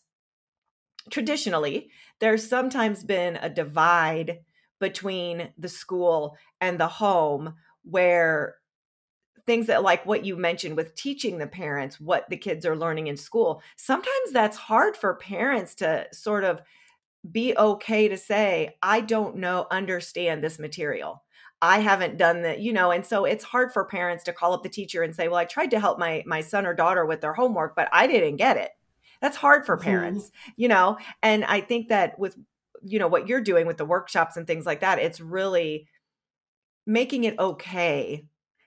traditionally 1.11 1.91
there's 2.21 2.49
sometimes 2.49 3.05
been 3.05 3.37
a 3.37 3.51
divide 3.51 4.41
between 4.79 5.51
the 5.59 5.69
school 5.69 6.37
and 6.61 6.79
the 6.79 6.89
home 6.89 7.55
where 7.85 8.57
things 9.47 9.67
that 9.67 9.83
like 9.83 10.07
what 10.07 10.25
you 10.25 10.37
mentioned 10.37 10.77
with 10.77 10.95
teaching 10.95 11.39
the 11.39 11.47
parents 11.47 12.01
what 12.01 12.29
the 12.29 12.37
kids 12.37 12.65
are 12.65 12.77
learning 12.77 13.09
in 13.09 13.17
school 13.17 13.61
sometimes 13.77 14.33
that's 14.33 14.57
hard 14.57 14.97
for 14.97 15.15
parents 15.17 15.75
to 15.75 16.07
sort 16.13 16.45
of 16.45 16.63
be 17.31 17.57
okay 17.57 18.09
to 18.09 18.17
say, 18.17 18.77
I 18.83 19.01
don't 19.01 19.37
know, 19.37 19.67
understand 19.71 20.43
this 20.43 20.59
material. 20.59 21.23
I 21.61 21.79
haven't 21.79 22.17
done 22.17 22.43
that, 22.43 22.61
you 22.61 22.73
know, 22.73 22.91
and 22.91 23.07
so 23.07 23.25
it's 23.25 23.45
hard 23.45 23.73
for 23.73 23.85
parents 23.85 24.25
to 24.25 24.33
call 24.33 24.53
up 24.53 24.65
the 24.65 24.69
teacher 24.69 25.05
and 25.05 25.15
say, 25.15 25.29
"Well, 25.29 25.39
I 25.39 25.45
tried 25.45 25.71
to 25.71 25.81
help 25.81 25.97
my 25.97 26.25
my 26.27 26.41
son 26.41 26.67
or 26.67 26.75
daughter 26.75 27.07
with 27.07 27.21
their 27.21 27.35
homework, 27.35 27.77
but 27.77 27.89
I 27.93 28.09
didn't 28.09 28.37
get 28.37 28.57
it." 28.57 28.73
That's 29.21 29.37
hard 29.37 29.65
for 29.65 29.77
mm-hmm. 29.77 29.85
parents, 29.85 30.25
mm-hmm. 30.25 30.51
you 30.57 30.69
know. 30.69 30.99
And 31.23 31.45
I 31.45 31.61
think 31.61 31.89
that 31.89 32.19
with 32.19 32.37
you 32.83 32.99
know 32.99 33.07
what 33.07 33.29
you're 33.29 33.41
doing 33.41 33.69
with 33.69 33.77
the 33.77 33.85
workshops 33.85 34.37
and 34.37 34.45
things 34.45 34.67
like 34.67 34.81
that, 34.81 34.99
it's 34.99 35.21
really 35.21 35.87
making 36.85 37.23
it 37.25 37.39
okay 37.39 38.25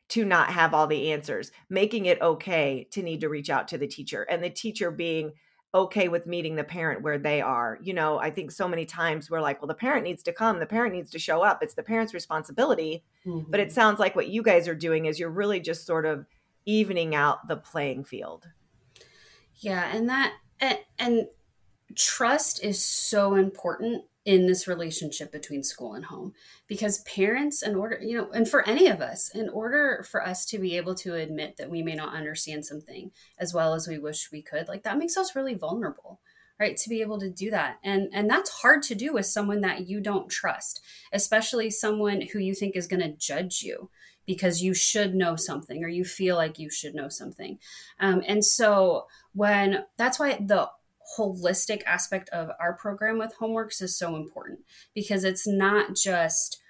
to 0.08 0.24
not 0.24 0.52
have 0.52 0.74
all 0.74 0.88
the 0.88 1.12
answers, 1.12 1.52
making 1.70 2.06
it 2.06 2.22
okay 2.22 2.88
to 2.92 3.04
need 3.04 3.20
to 3.22 3.30
reach 3.30 3.50
out 3.50 3.68
to 3.68 3.78
the 3.78 3.88
teacher 3.88 4.24
and 4.24 4.42
the 4.42 4.50
teacher 4.50 4.90
being 4.90 5.34
okay 5.76 6.08
with 6.08 6.26
meeting 6.26 6.56
the 6.56 6.64
parent 6.64 7.02
where 7.02 7.18
they 7.18 7.42
are. 7.42 7.78
You 7.84 7.94
know, 7.94 8.18
I 8.18 8.32
think 8.32 8.50
so 8.50 8.68
many 8.68 8.86
times 8.86 9.30
we're 9.30 9.42
like, 9.42 9.62
well, 9.62 9.68
the 9.68 9.76
parent 9.76 10.06
needs 10.06 10.24
to 10.24 10.34
come, 10.34 10.60
the 10.60 10.66
parent 10.66 10.96
needs 10.96 11.12
to 11.12 11.20
show 11.20 11.44
up. 11.44 11.62
It's 11.62 11.74
the 11.74 11.84
parent's 11.84 12.14
responsibility. 12.14 13.04
Mm-hmm. 13.26 13.52
But 13.52 13.60
it 13.60 13.68
mm-hmm. 13.68 13.74
sounds 13.76 14.00
like 14.00 14.16
what 14.16 14.30
you 14.30 14.42
guys 14.42 14.68
are 14.68 14.76
doing 14.76 15.06
is 15.06 15.20
you're 15.20 15.30
really 15.30 15.60
just 15.60 15.86
sort 15.86 16.06
of 16.06 16.26
evening 16.66 17.14
out 17.14 17.48
the 17.48 17.58
playing 17.58 18.06
field. 18.06 18.48
Yeah, 19.58 19.94
and 19.94 20.10
that 20.10 20.34
and, 20.60 20.80
and 20.98 21.28
trust 21.96 22.64
is 22.64 22.84
so 22.84 23.36
important 23.36 24.06
in 24.26 24.48
this 24.48 24.68
relationship 24.68 25.32
between 25.32 25.64
school 25.64 25.94
and 25.94 26.06
home. 26.06 26.34
Because 26.68 27.00
parents 27.00 27.62
in 27.62 27.76
order 27.76 28.00
you 28.02 28.18
know 28.18 28.30
and 28.32 28.50
for 28.50 28.68
any 28.68 28.88
of 28.88 29.00
us 29.02 29.30
in 29.34 29.50
order 29.50 30.06
for 30.10 30.26
us 30.26 30.46
to 30.48 30.58
be 30.58 30.76
able 30.76 30.96
to 30.96 31.16
admit 31.16 31.58
that 31.58 31.70
we 31.70 31.84
may 31.84 31.96
not 31.96 32.16
understand 32.16 32.66
something 32.66 33.12
as 33.38 33.54
well 33.54 33.74
as 33.74 33.88
we 33.88 33.98
wish 33.98 34.32
we 34.32 34.42
could 34.42 34.68
like 34.68 34.84
that 34.84 34.98
makes 34.98 35.16
us 35.16 35.36
really 35.36 35.54
vulnerable 35.54 36.20
right 36.60 36.78
to 36.78 36.90
be 36.90 37.02
able 37.02 37.20
to 37.20 37.30
do 37.30 37.52
that. 37.52 37.78
And 37.84 38.10
and 38.14 38.30
that's 38.30 38.62
hard 38.62 38.82
to 38.84 38.96
do 38.96 39.14
with 39.14 39.26
someone 39.26 39.62
that 39.62 39.88
you 39.88 40.02
don't 40.02 40.30
trust 40.30 40.82
especially 41.12 41.70
someone 41.70 42.22
who 42.34 42.40
you 42.40 42.56
think 42.56 42.76
is 42.76 42.88
going 42.88 43.02
to 43.02 43.12
judge 43.12 43.62
you 43.62 43.90
because 44.26 44.64
you 44.64 44.74
should 44.74 45.14
know 45.14 45.36
something 45.36 45.84
or 45.84 45.88
you 45.88 46.04
feel 46.04 46.36
like 46.36 46.58
you 46.60 46.70
should 46.70 46.96
know 46.96 47.10
something. 47.10 47.60
Um, 48.00 48.24
and 48.28 48.44
so 48.44 49.06
when 49.34 49.86
that's 49.98 50.20
why 50.20 50.38
the 50.40 50.70
holistic 51.18 51.84
aspect 51.86 52.30
of 52.30 52.50
our 52.60 52.74
program 52.74 53.18
with 53.18 53.38
homeworks 53.40 53.82
is 53.82 53.98
so 53.98 54.16
important 54.16 54.60
because 54.94 55.24
it's 55.24 55.48
not 55.48 55.96
just 55.96 56.62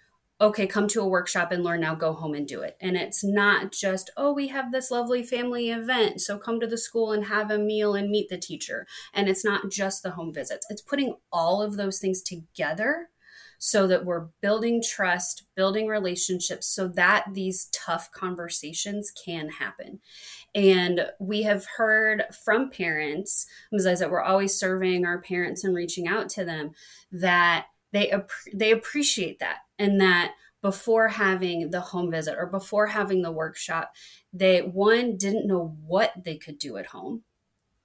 okay 0.41 0.67
come 0.67 0.87
to 0.87 0.99
a 0.99 1.07
workshop 1.07 1.51
and 1.51 1.63
learn 1.63 1.79
now 1.79 1.95
go 1.95 2.13
home 2.13 2.33
and 2.33 2.47
do 2.47 2.61
it. 2.61 2.75
And 2.81 2.97
it's 2.97 3.23
not 3.23 3.71
just 3.71 4.09
oh 4.17 4.33
we 4.33 4.49
have 4.49 4.71
this 4.71 4.91
lovely 4.91 5.23
family 5.23 5.69
event 5.69 6.19
so 6.21 6.37
come 6.37 6.59
to 6.59 6.67
the 6.67 6.77
school 6.77 7.11
and 7.11 7.25
have 7.25 7.49
a 7.49 7.57
meal 7.57 7.95
and 7.95 8.09
meet 8.09 8.29
the 8.29 8.37
teacher. 8.37 8.85
And 9.13 9.29
it's 9.29 9.45
not 9.45 9.71
just 9.71 10.03
the 10.03 10.11
home 10.11 10.33
visits. 10.33 10.67
It's 10.69 10.81
putting 10.81 11.15
all 11.31 11.61
of 11.61 11.77
those 11.77 11.99
things 11.99 12.21
together 12.21 13.09
so 13.57 13.87
that 13.87 14.05
we're 14.05 14.27
building 14.41 14.81
trust, 14.81 15.43
building 15.55 15.87
relationships 15.87 16.67
so 16.67 16.87
that 16.87 17.25
these 17.33 17.69
tough 17.71 18.11
conversations 18.11 19.11
can 19.11 19.49
happen. 19.49 19.99
And 20.55 21.07
we 21.19 21.43
have 21.43 21.65
heard 21.77 22.23
from 22.43 22.69
parents, 22.69 23.45
as 23.73 23.85
I 23.85 23.93
said, 23.93 24.09
we're 24.09 24.21
always 24.21 24.57
serving 24.57 25.05
our 25.05 25.21
parents 25.21 25.63
and 25.63 25.75
reaching 25.75 26.07
out 26.07 26.29
to 26.29 26.45
them 26.45 26.71
that 27.11 27.65
they 27.91 28.13
they 28.53 28.71
appreciate 28.71 29.39
that 29.39 29.59
and 29.77 29.99
that 30.01 30.31
before 30.61 31.09
having 31.09 31.69
the 31.69 31.81
home 31.81 32.09
visit 32.09 32.35
or 32.37 32.47
before 32.47 32.87
having 32.87 33.21
the 33.21 33.31
workshop, 33.31 33.91
they 34.33 34.61
one 34.61 35.17
didn't 35.17 35.47
know 35.47 35.77
what 35.85 36.13
they 36.23 36.37
could 36.37 36.57
do 36.57 36.77
at 36.77 36.87
home 36.87 37.23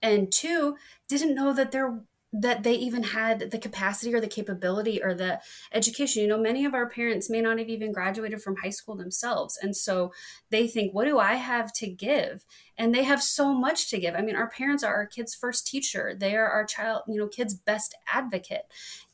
and 0.03 0.33
two 0.33 0.77
didn't 1.09 1.35
know 1.35 1.53
that 1.53 1.73
there 1.73 2.01
that 2.33 2.63
they 2.63 2.75
even 2.75 3.03
had 3.03 3.51
the 3.51 3.59
capacity 3.59 4.15
or 4.15 4.21
the 4.21 4.29
capability 4.29 5.03
or 5.03 5.15
the 5.15 5.41
education. 5.73 6.23
You 6.23 6.29
know, 6.29 6.39
many 6.39 6.65
of 6.65 6.75
our 6.75 6.89
parents 6.89 7.29
may 7.29 7.41
not 7.41 7.59
have 7.59 7.69
even 7.69 7.93
graduated 7.93 8.41
from 8.41 8.57
high 8.57 8.71
school 8.71 8.95
themselves. 8.95 9.59
And 9.61 9.77
so 9.77 10.13
they 10.51 10.69
think, 10.69 10.95
what 10.95 11.07
do 11.07 11.19
I 11.19 11.35
have 11.35 11.73
to 11.75 11.89
give? 11.89 12.45
And 12.79 12.95
they 12.95 13.03
have 13.03 13.23
so 13.23 13.53
much 13.53 13.91
to 13.91 13.99
give. 13.99 14.15
I 14.15 14.23
mean, 14.23 14.37
our 14.37 14.49
parents 14.49 14.85
are 14.85 14.95
our 14.95 15.07
kids' 15.07 15.35
first 15.35 15.67
teacher. 15.67 16.15
They 16.17 16.37
are 16.37 16.49
our 16.49 16.65
child, 16.65 17.03
you 17.09 17.19
know, 17.19 17.27
kids' 17.27 17.55
best 17.55 17.97
advocate. 18.07 18.63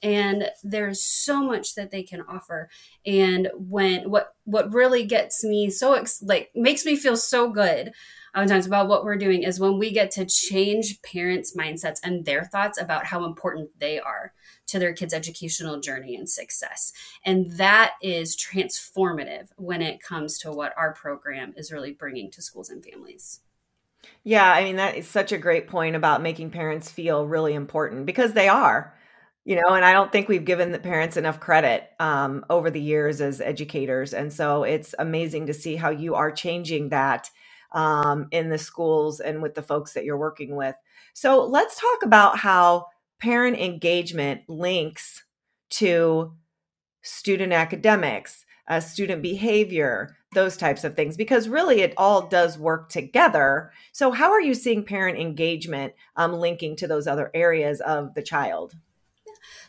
And 0.03 0.51
there's 0.63 1.03
so 1.03 1.43
much 1.43 1.75
that 1.75 1.91
they 1.91 2.03
can 2.03 2.21
offer. 2.21 2.69
And 3.07 3.49
when 3.55 4.11
what 4.11 4.35
what 4.45 4.73
really 4.73 5.05
gets 5.05 5.43
me 5.43 5.71
so 5.71 5.95
ex- 5.95 6.23
like 6.23 6.51
makes 6.55 6.85
me 6.85 6.97
feel 6.97 7.17
so 7.17 7.51
good 7.51 7.93
oftentimes 8.37 8.67
about 8.67 8.87
what 8.87 9.03
we're 9.03 9.17
doing 9.17 9.43
is 9.43 9.59
when 9.59 9.79
we 9.79 9.91
get 9.91 10.11
to 10.11 10.27
change 10.27 11.01
parents' 11.01 11.57
mindsets 11.57 11.99
and 12.05 12.27
their 12.27 12.45
thoughts 12.45 12.79
about 12.79 13.07
how 13.07 13.25
important 13.25 13.71
they 13.79 13.99
are 13.99 14.35
to 14.67 14.79
their 14.79 14.93
kids' 14.93 15.15
educational 15.15 15.81
journey 15.81 16.15
and 16.15 16.29
success. 16.29 16.93
And 17.25 17.53
that 17.53 17.95
is 18.03 18.37
transformative 18.37 19.49
when 19.57 19.81
it 19.81 20.03
comes 20.03 20.39
to 20.41 20.53
what 20.53 20.75
our 20.77 20.93
program 20.93 21.55
is 21.57 21.73
really 21.73 21.93
bringing 21.93 22.31
to 22.33 22.43
schools 22.43 22.69
and 22.69 22.85
families. 22.85 23.41
Yeah, 24.23 24.53
I 24.53 24.65
mean, 24.65 24.77
that 24.77 24.97
is 24.97 25.09
such 25.09 25.33
a 25.33 25.39
great 25.39 25.67
point 25.67 25.97
about 25.97 26.23
making 26.23 26.51
parents 26.51 26.91
feel 26.91 27.27
really 27.27 27.55
important 27.55 28.05
because 28.05 28.35
they 28.35 28.49
are. 28.49 28.95
you 29.47 29.55
know 29.55 29.75
and 29.75 29.85
i 29.85 29.93
don't 29.93 30.11
think 30.11 30.29
we've 30.29 30.45
given 30.45 30.73
the 30.73 30.79
parents 30.79 31.17
enough 31.17 31.39
credit 31.39 31.89
um, 32.01 32.45
over 32.51 32.69
the 32.69 32.81
years 32.81 33.21
as 33.21 33.41
educators 33.41 34.13
and 34.13 34.33
so 34.33 34.65
it's 34.65 34.93
amazing 34.99 35.47
to 35.47 35.55
see 35.55 35.77
how 35.77 35.89
you 35.89 36.17
are 36.17 36.33
changing 36.33 36.89
that 36.89 37.31
um, 37.77 38.27
in 38.33 38.49
the 38.49 38.59
schools 38.59 39.21
and 39.21 39.43
with 39.43 39.55
the 39.55 39.63
folks 39.63 39.93
that 39.93 40.05
you're 40.05 40.17
working 40.17 40.57
with. 40.57 40.75
So 41.13 41.45
let's 41.45 41.79
talk 41.79 42.03
about 42.03 42.39
how 42.39 42.87
parent 43.21 43.59
engagement 43.59 44.43
links 44.49 45.23
to 45.71 46.33
student 47.03 47.53
academics 47.53 48.45
uh, 48.69 48.81
student 48.81 49.23
behavior 49.23 50.17
those 50.35 50.57
types 50.57 50.85
of 50.85 50.97
things 50.97 51.17
because 51.17 51.49
really 51.49 51.83
it 51.83 51.95
all 51.97 52.27
does 52.27 52.59
work 52.59 52.89
together. 52.89 53.71
So 53.93 54.11
how 54.11 54.33
are 54.33 54.41
you 54.41 54.55
seeing 54.55 54.85
parent 54.85 55.19
engagement 55.19 55.95
um, 56.17 56.33
linking 56.33 56.77
to 56.77 56.89
those 56.89 57.07
other 57.07 57.31
areas 57.33 57.81
of 57.81 58.15
the 58.15 58.23
child 58.23 58.75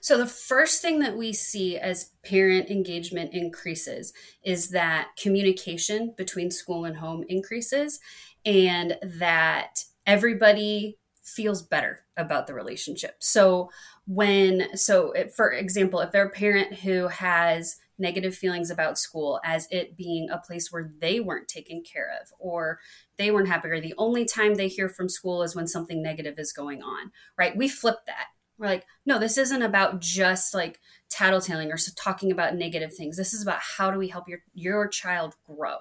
so, 0.01 0.17
the 0.17 0.27
first 0.27 0.81
thing 0.81 0.99
that 0.99 1.17
we 1.17 1.33
see 1.33 1.77
as 1.77 2.11
parent 2.23 2.69
engagement 2.69 3.33
increases 3.33 4.13
is 4.43 4.69
that 4.69 5.09
communication 5.21 6.13
between 6.17 6.51
school 6.51 6.85
and 6.85 6.97
home 6.97 7.23
increases, 7.27 7.99
and 8.45 8.97
that 9.03 9.83
everybody 10.05 10.97
feels 11.23 11.61
better 11.61 12.05
about 12.15 12.47
the 12.47 12.53
relationship. 12.53 13.15
So, 13.19 13.69
when, 14.05 14.75
so 14.77 15.11
if, 15.11 15.33
for 15.33 15.51
example, 15.51 15.99
if 15.99 16.11
they're 16.11 16.27
a 16.27 16.29
parent 16.29 16.75
who 16.75 17.07
has 17.07 17.77
negative 17.99 18.35
feelings 18.35 18.69
about 18.69 18.97
school 18.97 19.39
as 19.43 19.67
it 19.71 19.97
being 19.97 20.29
a 20.29 20.37
place 20.37 20.71
where 20.71 20.91
they 20.99 21.19
weren't 21.19 21.47
taken 21.47 21.81
care 21.81 22.11
of 22.21 22.27
or 22.39 22.79
they 23.17 23.31
weren't 23.31 23.47
happy 23.47 23.69
or 23.69 23.81
the 23.81 23.95
only 23.97 24.25
time 24.25 24.55
they 24.55 24.67
hear 24.67 24.87
from 24.87 25.09
school 25.09 25.41
is 25.43 25.55
when 25.55 25.67
something 25.67 26.01
negative 26.01 26.37
is 26.37 26.53
going 26.53 26.81
on 26.83 27.11
right 27.37 27.57
we 27.57 27.67
flip 27.67 27.97
that 28.05 28.27
we're 28.57 28.67
like, 28.67 28.85
no, 29.05 29.19
this 29.19 29.37
isn't 29.37 29.61
about 29.61 30.01
just 30.01 30.53
like 30.53 30.79
tattletaling 31.09 31.71
or 31.71 31.77
talking 31.95 32.31
about 32.31 32.55
negative 32.55 32.93
things. 32.93 33.15
This 33.15 33.33
is 33.33 33.41
about 33.41 33.59
how 33.77 33.91
do 33.91 33.97
we 33.97 34.09
help 34.09 34.27
your 34.27 34.39
your 34.53 34.87
child 34.87 35.35
grow. 35.45 35.77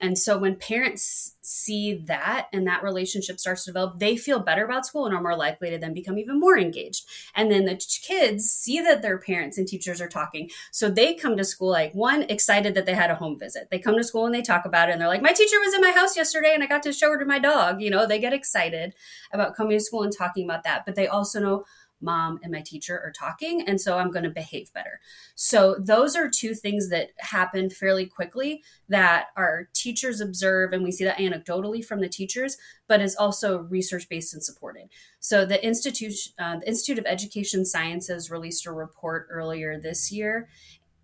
And 0.00 0.18
so 0.18 0.36
when 0.36 0.56
parents 0.56 1.36
see 1.40 1.94
that 2.06 2.48
and 2.52 2.66
that 2.66 2.82
relationship 2.82 3.38
starts 3.38 3.64
to 3.64 3.70
develop, 3.70 3.98
they 3.98 4.16
feel 4.16 4.40
better 4.40 4.64
about 4.64 4.84
school 4.84 5.06
and 5.06 5.14
are 5.14 5.22
more 5.22 5.36
likely 5.36 5.70
to 5.70 5.78
then 5.78 5.94
become 5.94 6.18
even 6.18 6.38
more 6.38 6.58
engaged. 6.58 7.06
And 7.34 7.50
then 7.50 7.64
the 7.64 7.80
kids 8.02 8.44
see 8.44 8.80
that 8.80 9.00
their 9.00 9.18
parents 9.18 9.56
and 9.56 9.66
teachers 9.66 10.00
are 10.00 10.08
talking. 10.08 10.50
So 10.72 10.90
they 10.90 11.14
come 11.14 11.36
to 11.38 11.44
school 11.44 11.70
like 11.70 11.92
one 11.94 12.22
excited 12.24 12.74
that 12.74 12.84
they 12.84 12.94
had 12.94 13.10
a 13.10 13.14
home 13.14 13.38
visit. 13.38 13.68
They 13.70 13.78
come 13.78 13.96
to 13.96 14.04
school 14.04 14.26
and 14.26 14.34
they 14.34 14.42
talk 14.42 14.66
about 14.66 14.88
it 14.88 14.92
and 14.92 15.00
they're 15.00 15.08
like, 15.08 15.22
"My 15.22 15.32
teacher 15.32 15.58
was 15.60 15.74
in 15.74 15.80
my 15.80 15.92
house 15.92 16.16
yesterday 16.16 16.52
and 16.52 16.62
I 16.62 16.66
got 16.66 16.82
to 16.82 16.92
show 16.92 17.10
her 17.12 17.18
to 17.18 17.24
my 17.24 17.38
dog." 17.38 17.80
You 17.80 17.90
know, 17.90 18.06
they 18.06 18.18
get 18.18 18.34
excited 18.34 18.94
about 19.32 19.56
coming 19.56 19.78
to 19.78 19.84
school 19.84 20.02
and 20.02 20.12
talking 20.16 20.44
about 20.44 20.64
that. 20.64 20.84
But 20.84 20.96
they 20.96 21.06
also 21.06 21.40
know 21.40 21.64
mom 22.00 22.38
and 22.42 22.52
my 22.52 22.60
teacher 22.60 23.00
are 23.02 23.12
talking 23.12 23.62
and 23.66 23.80
so 23.80 23.98
i'm 23.98 24.10
going 24.10 24.24
to 24.24 24.30
behave 24.30 24.72
better. 24.72 25.00
So 25.34 25.76
those 25.78 26.14
are 26.14 26.28
two 26.28 26.54
things 26.54 26.88
that 26.90 27.10
happen 27.18 27.70
fairly 27.70 28.06
quickly 28.06 28.62
that 28.88 29.28
our 29.36 29.68
teachers 29.74 30.20
observe 30.20 30.72
and 30.72 30.82
we 30.82 30.92
see 30.92 31.04
that 31.04 31.18
anecdotally 31.18 31.84
from 31.84 32.00
the 32.00 32.08
teachers 32.08 32.56
but 32.86 33.00
is 33.00 33.16
also 33.16 33.58
research 33.58 34.08
based 34.08 34.34
and 34.34 34.42
supported. 34.42 34.88
So 35.20 35.44
the 35.44 35.64
institute 35.64 36.14
uh, 36.38 36.58
the 36.58 36.68
institute 36.68 36.98
of 36.98 37.06
education 37.06 37.64
sciences 37.64 38.30
released 38.30 38.66
a 38.66 38.72
report 38.72 39.26
earlier 39.30 39.78
this 39.80 40.12
year. 40.12 40.48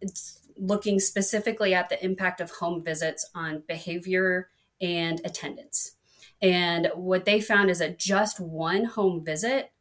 It's 0.01 0.41
looking 0.57 1.01
specifically 1.01 1.75
at 1.75 1.89
the 1.89 2.03
impact 2.05 2.41
of 2.41 2.51
home 2.53 2.85
visits 2.85 3.29
on 3.35 3.63
behavior 3.67 4.49
and 4.81 5.21
attendance. 5.25 5.93
And 6.41 6.91
what 6.95 7.25
they 7.25 7.41
found 7.41 7.71
is 7.71 7.79
that 7.79 7.99
just 7.99 8.41
one 8.41 8.85
home 8.85 9.25
visit 9.25 9.72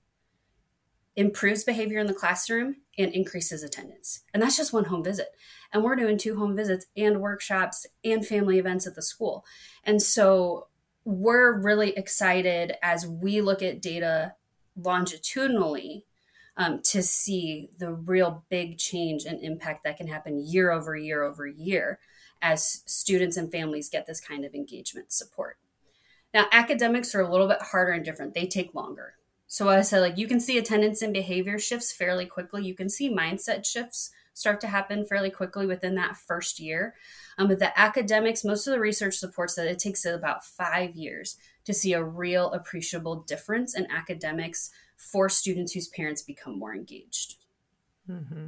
improves 1.15 1.63
behavior 1.63 1.99
in 1.99 2.07
the 2.07 2.13
classroom 2.13 2.77
and 2.97 3.11
increases 3.13 3.63
attendance. 3.63 4.21
And 4.33 4.41
that's 4.41 4.57
just 4.57 4.73
one 4.73 4.85
home 4.85 5.03
visit. 5.03 5.29
And 5.73 5.83
we're 5.83 5.95
doing 5.95 6.17
two 6.17 6.37
home 6.37 6.55
visits 6.55 6.85
and 6.95 7.21
workshops 7.21 7.85
and 8.03 8.25
family 8.25 8.59
events 8.59 8.87
at 8.87 8.95
the 8.95 9.01
school. 9.01 9.45
And 9.83 10.01
so 10.01 10.67
we're 11.03 11.59
really 11.59 11.91
excited 11.97 12.73
as 12.81 13.07
we 13.07 13.41
look 13.41 13.61
at 13.61 13.81
data 13.81 14.35
longitudinally 14.75 16.05
um, 16.57 16.81
to 16.83 17.01
see 17.01 17.69
the 17.77 17.93
real 17.93 18.45
big 18.49 18.77
change 18.77 19.25
and 19.25 19.41
impact 19.41 19.83
that 19.83 19.97
can 19.97 20.07
happen 20.07 20.45
year 20.45 20.71
over 20.71 20.95
year 20.95 21.23
over 21.23 21.47
year 21.47 21.99
as 22.41 22.81
students 22.85 23.37
and 23.37 23.51
families 23.51 23.89
get 23.89 24.05
this 24.05 24.19
kind 24.19 24.43
of 24.43 24.53
engagement 24.53 25.11
support. 25.11 25.57
Now, 26.33 26.47
academics 26.51 27.13
are 27.13 27.21
a 27.21 27.29
little 27.29 27.47
bit 27.47 27.61
harder 27.61 27.91
and 27.91 28.05
different, 28.05 28.33
they 28.33 28.47
take 28.47 28.73
longer. 28.73 29.15
So 29.51 29.67
I 29.67 29.81
said, 29.81 29.99
like, 29.99 30.17
you 30.17 30.29
can 30.29 30.39
see 30.39 30.57
attendance 30.57 31.01
and 31.01 31.11
behavior 31.11 31.59
shifts 31.59 31.91
fairly 31.91 32.25
quickly. 32.25 32.63
You 32.63 32.73
can 32.73 32.87
see 32.87 33.13
mindset 33.13 33.65
shifts 33.65 34.09
start 34.33 34.61
to 34.61 34.67
happen 34.67 35.03
fairly 35.03 35.29
quickly 35.29 35.65
within 35.65 35.95
that 35.95 36.15
first 36.15 36.57
year. 36.57 36.95
Um, 37.37 37.49
but 37.49 37.59
the 37.59 37.77
academics, 37.77 38.45
most 38.45 38.65
of 38.65 38.71
the 38.71 38.79
research 38.79 39.15
supports 39.15 39.55
that 39.55 39.67
it 39.67 39.77
takes 39.77 40.05
about 40.05 40.45
five 40.45 40.95
years 40.95 41.35
to 41.65 41.73
see 41.73 41.91
a 41.91 42.01
real 42.01 42.49
appreciable 42.53 43.23
difference 43.23 43.75
in 43.75 43.91
academics 43.91 44.71
for 44.95 45.27
students 45.27 45.73
whose 45.73 45.89
parents 45.89 46.21
become 46.21 46.57
more 46.57 46.73
engaged. 46.73 47.35
Mm-hmm. 48.09 48.45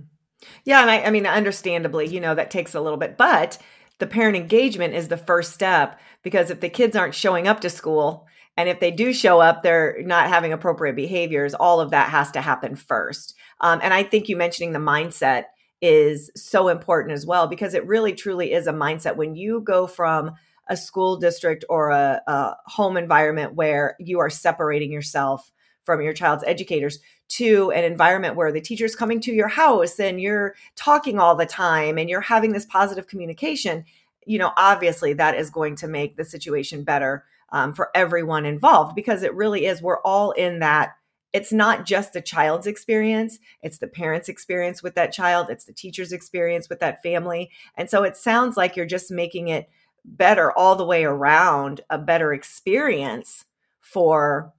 Yeah, 0.63 0.84
and 0.84 0.89
I, 0.89 1.02
I 1.02 1.10
mean, 1.10 1.28
understandably, 1.28 2.08
you 2.08 2.22
know, 2.22 2.34
that 2.34 2.50
takes 2.50 2.76
a 2.76 2.80
little 2.80 2.98
bit, 2.98 3.18
but 3.18 3.58
the 4.00 4.08
parent 4.08 4.38
engagement 4.38 4.94
is 4.94 5.10
the 5.10 5.18
first 5.18 5.52
step 5.52 6.00
because 6.22 6.50
if 6.50 6.62
the 6.62 6.70
kids 6.70 6.96
aren't 6.96 7.13
showing 7.13 7.46
up 7.46 7.60
to 7.60 7.70
school, 7.70 8.26
and 8.56 8.70
if 8.70 8.80
they 8.80 8.92
do 8.92 9.13
show 9.13 9.39
up, 9.39 9.63
they're 9.63 9.98
not 10.04 10.30
having 10.30 10.54
appropriate 10.54 10.96
behaviors. 10.96 11.54
All 11.54 11.80
of 11.80 11.92
that 11.92 12.10
has 12.10 12.32
to 12.32 12.42
happen 12.42 12.76
first. 12.76 13.36
Um, 13.62 13.80
and 13.82 13.94
I 13.94 14.04
think 14.04 14.30
you 14.30 14.38
mentioning 14.38 14.74
the 14.74 14.80
mindset 14.80 15.46
is 15.82 16.32
so 16.36 16.70
important 16.70 17.13
as 17.13 17.26
well 17.26 17.48
because 17.48 17.74
it 17.74 17.86
really 17.86 18.13
truly 18.13 18.54
is 18.54 18.68
a 18.68 18.74
mindset. 18.74 19.16
When 19.16 19.36
you 19.36 19.62
go 19.62 19.88
from 19.88 20.32
a 20.70 20.78
school 20.78 21.18
district 21.18 21.66
or 21.70 21.89
a, 21.89 22.22
a 22.26 22.56
home 22.68 22.96
environment 22.96 23.56
where 23.56 23.96
you 24.00 24.20
are 24.20 24.30
separating 24.30 24.92
yourself 24.92 25.52
from 25.84 26.02
your 26.02 26.13
child's 26.13 26.44
educators 26.46 27.00
to 27.28 27.72
an 27.72 27.84
environment 27.84 28.36
where 28.36 28.52
the 28.52 28.62
teacher's 28.62 28.96
coming 28.96 29.20
to 29.20 29.34
your 29.34 29.50
house 29.50 30.00
and 30.00 30.22
you're 30.22 30.56
talking 30.76 31.20
all 31.20 31.36
the 31.36 31.46
time 31.46 31.98
and 31.98 32.10
you're 32.10 32.22
having 32.22 32.54
this 32.54 32.66
positive 32.66 33.08
communication, 33.08 33.84
you 34.26 34.38
know, 34.38 34.52
obviously 34.56 35.12
that 35.13 35.36
is 35.36 35.50
going 35.50 35.76
to 35.76 35.88
make 35.88 36.16
the 36.16 36.24
situation 36.24 36.84
better 36.84 37.26
um, 37.54 37.74
for 37.74 37.89
everyone 37.96 38.46
involved 38.46 38.96
because 38.96 39.24
it 39.24 39.34
really 39.34 39.66
is, 39.66 39.82
we're 39.82 40.02
all 40.02 40.32
in 40.32 40.60
that. 40.60 40.96
It's 41.32 41.54
not 41.54 41.86
just 41.86 42.13
the 42.13 42.22
child's 42.22 42.68
experience, 42.68 43.39
it's 43.62 43.78
the 43.78 43.88
parent's 43.88 44.28
experience 44.28 44.84
with 44.84 44.96
that 44.96 45.13
child, 45.13 45.48
it's 45.50 45.66
the 45.66 45.74
teacher's 45.74 46.12
experience 46.12 46.68
with 46.68 46.80
that 46.82 47.02
family. 47.02 47.50
And 47.78 47.89
so 47.89 48.04
it 48.04 48.18
sounds 48.18 48.58
like 48.58 48.76
you're 48.76 48.86
just 48.86 49.10
making 49.10 49.48
it 49.48 49.70
better 50.04 50.52
all 50.52 50.76
the 50.76 50.86
way 50.86 51.06
around, 51.06 51.82
a 51.89 51.98
better 51.98 52.34
experience 52.34 53.46
for 53.80 54.54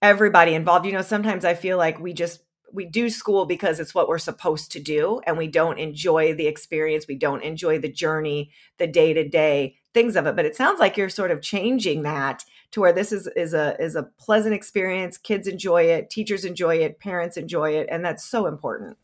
everybody 0.00 0.54
involved. 0.54 0.86
You 0.86 0.92
know, 0.92 1.02
sometimes 1.02 1.44
I 1.44 1.54
feel 1.54 1.78
like 1.78 1.98
we 1.98 2.12
just 2.12 2.40
we 2.72 2.84
do 2.84 3.08
school 3.08 3.46
because 3.46 3.78
it's 3.78 3.94
what 3.94 4.08
we're 4.08 4.18
supposed 4.18 4.72
to 4.72 4.80
do 4.80 5.20
and 5.26 5.38
we 5.38 5.46
don't 5.46 5.78
enjoy 5.78 6.34
the 6.34 6.48
experience 6.48 7.06
we 7.06 7.14
don't 7.14 7.44
enjoy 7.44 7.78
the 7.78 7.88
journey 7.88 8.50
the 8.78 8.86
day 8.86 9.12
to 9.14 9.26
day 9.28 9.76
things 9.94 10.16
of 10.16 10.26
it 10.26 10.36
but 10.36 10.44
it 10.44 10.56
sounds 10.56 10.80
like 10.80 10.96
you're 10.96 11.08
sort 11.08 11.30
of 11.30 11.40
changing 11.40 12.02
that 12.02 12.44
to 12.72 12.80
where 12.80 12.92
this 12.92 13.12
is 13.12 13.28
is 13.36 13.54
a 13.54 13.80
is 13.80 13.94
a 13.94 14.02
pleasant 14.18 14.52
experience 14.52 15.16
kids 15.16 15.46
enjoy 15.46 15.84
it 15.84 16.10
teachers 16.10 16.44
enjoy 16.44 16.74
it 16.76 16.98
parents 16.98 17.36
enjoy 17.36 17.70
it 17.70 17.86
and 17.90 18.04
that's 18.04 18.24
so 18.24 18.46
important. 18.46 18.98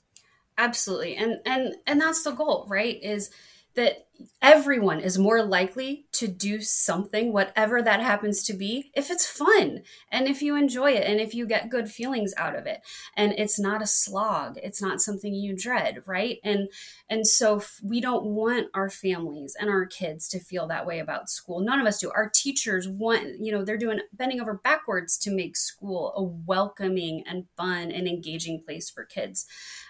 Absolutely 0.58 1.14
and 1.14 1.38
and 1.46 1.76
and 1.86 2.00
that's 2.00 2.24
the 2.24 2.32
goal 2.32 2.66
right 2.68 3.00
is 3.02 3.30
that 3.74 4.08
everyone 4.42 5.00
is 5.00 5.18
more 5.18 5.42
likely 5.42 6.06
to 6.12 6.28
do 6.28 6.60
something, 6.60 7.32
whatever 7.32 7.82
that 7.82 8.00
happens 8.00 8.42
to 8.44 8.52
be, 8.52 8.90
if 8.94 9.10
it's 9.10 9.26
fun 9.26 9.80
and 10.10 10.28
if 10.28 10.42
you 10.42 10.56
enjoy 10.56 10.92
it 10.92 11.06
and 11.06 11.20
if 11.20 11.34
you 11.34 11.46
get 11.46 11.70
good 11.70 11.88
feelings 11.90 12.34
out 12.36 12.54
of 12.54 12.66
it. 12.66 12.80
And 13.16 13.32
it's 13.38 13.58
not 13.58 13.82
a 13.82 13.86
slog. 13.86 14.58
It's 14.62 14.82
not 14.82 15.00
something 15.00 15.34
you 15.34 15.56
dread, 15.56 16.02
right? 16.06 16.38
And 16.44 16.68
and 17.08 17.26
so 17.26 17.62
we 17.82 18.00
don't 18.00 18.24
want 18.24 18.68
our 18.74 18.90
families 18.90 19.56
and 19.58 19.70
our 19.70 19.86
kids 19.86 20.28
to 20.28 20.38
feel 20.38 20.66
that 20.68 20.86
way 20.86 20.98
about 20.98 21.30
school. 21.30 21.60
None 21.60 21.80
of 21.80 21.86
us 21.86 21.98
do. 21.98 22.10
Our 22.10 22.28
teachers 22.28 22.88
want, 22.88 23.40
you 23.40 23.50
know, 23.52 23.64
they're 23.64 23.76
doing 23.76 24.00
bending 24.12 24.40
over 24.40 24.54
backwards 24.54 25.18
to 25.18 25.30
make 25.30 25.56
school 25.56 26.12
a 26.16 26.22
welcoming 26.22 27.24
and 27.26 27.46
fun 27.56 27.90
and 27.90 28.06
engaging 28.06 28.62
place 28.64 28.90
for 28.90 29.04
kids. 29.04 29.46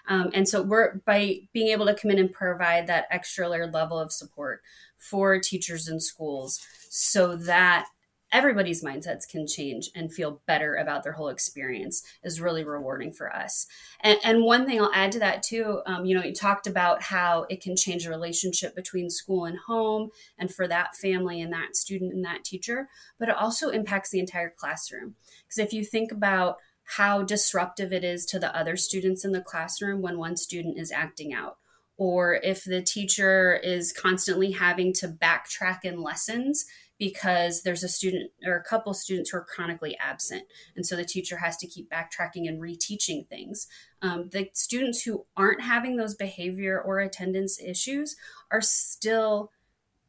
Um, 0.07 0.31
and 0.33 0.47
so 0.47 0.61
we're 0.61 0.95
by 1.05 1.41
being 1.53 1.67
able 1.67 1.85
to 1.85 1.93
come 1.93 2.11
in 2.11 2.19
and 2.19 2.31
provide 2.31 2.87
that 2.87 3.05
extra 3.11 3.47
layered 3.47 3.73
level 3.73 3.99
of 3.99 4.11
support 4.21 4.61
for 4.97 5.39
teachers 5.39 5.87
and 5.87 6.01
schools 6.01 6.59
so 6.89 7.35
that 7.35 7.87
everybody's 8.31 8.83
mindsets 8.83 9.27
can 9.27 9.45
change 9.45 9.89
and 9.93 10.13
feel 10.13 10.41
better 10.47 10.75
about 10.75 11.03
their 11.03 11.13
whole 11.13 11.27
experience 11.27 12.01
is 12.23 12.39
really 12.39 12.63
rewarding 12.63 13.11
for 13.11 13.33
us. 13.33 13.67
And, 13.99 14.17
and 14.23 14.43
one 14.43 14.65
thing 14.65 14.79
I'll 14.79 14.91
add 14.93 15.11
to 15.13 15.19
that 15.19 15.43
too, 15.43 15.81
um, 15.85 16.05
you 16.05 16.15
know, 16.15 16.23
you 16.23 16.33
talked 16.33 16.65
about 16.65 17.03
how 17.03 17.45
it 17.49 17.61
can 17.61 17.75
change 17.75 18.05
the 18.05 18.09
relationship 18.09 18.75
between 18.75 19.09
school 19.09 19.45
and 19.45 19.57
home 19.67 20.11
and 20.37 20.53
for 20.53 20.67
that 20.67 20.95
family 20.95 21.41
and 21.41 21.51
that 21.51 21.75
student 21.75 22.13
and 22.13 22.23
that 22.23 22.45
teacher, 22.45 22.87
but 23.19 23.29
it 23.29 23.35
also 23.35 23.69
impacts 23.69 24.11
the 24.11 24.19
entire 24.19 24.53
classroom. 24.55 25.15
Because 25.43 25.59
if 25.59 25.73
you 25.73 25.83
think 25.83 26.11
about 26.11 26.57
how 26.97 27.23
disruptive 27.23 27.93
it 27.93 28.03
is 28.03 28.25
to 28.25 28.39
the 28.39 28.55
other 28.55 28.75
students 28.75 29.23
in 29.23 29.31
the 29.31 29.41
classroom 29.41 30.01
when 30.01 30.17
one 30.17 30.37
student 30.37 30.77
is 30.77 30.91
acting 30.91 31.33
out 31.33 31.57
or 32.01 32.39
if 32.41 32.63
the 32.63 32.81
teacher 32.81 33.59
is 33.63 33.93
constantly 33.93 34.53
having 34.53 34.91
to 34.91 35.07
backtrack 35.07 35.81
in 35.83 36.01
lessons 36.01 36.65
because 36.97 37.61
there's 37.61 37.83
a 37.83 37.87
student 37.87 38.31
or 38.43 38.55
a 38.55 38.63
couple 38.63 38.91
students 38.95 39.29
who 39.29 39.37
are 39.37 39.45
chronically 39.45 39.95
absent. 39.99 40.41
And 40.75 40.83
so 40.83 40.95
the 40.95 41.05
teacher 41.05 41.37
has 41.37 41.57
to 41.57 41.67
keep 41.67 41.91
backtracking 41.91 42.47
and 42.47 42.59
reteaching 42.59 43.27
things. 43.27 43.67
Um, 44.01 44.29
the 44.31 44.49
students 44.53 45.03
who 45.03 45.27
aren't 45.37 45.61
having 45.61 45.97
those 45.97 46.15
behavior 46.15 46.81
or 46.81 47.01
attendance 47.01 47.61
issues 47.61 48.15
are 48.51 48.61
still 48.61 49.51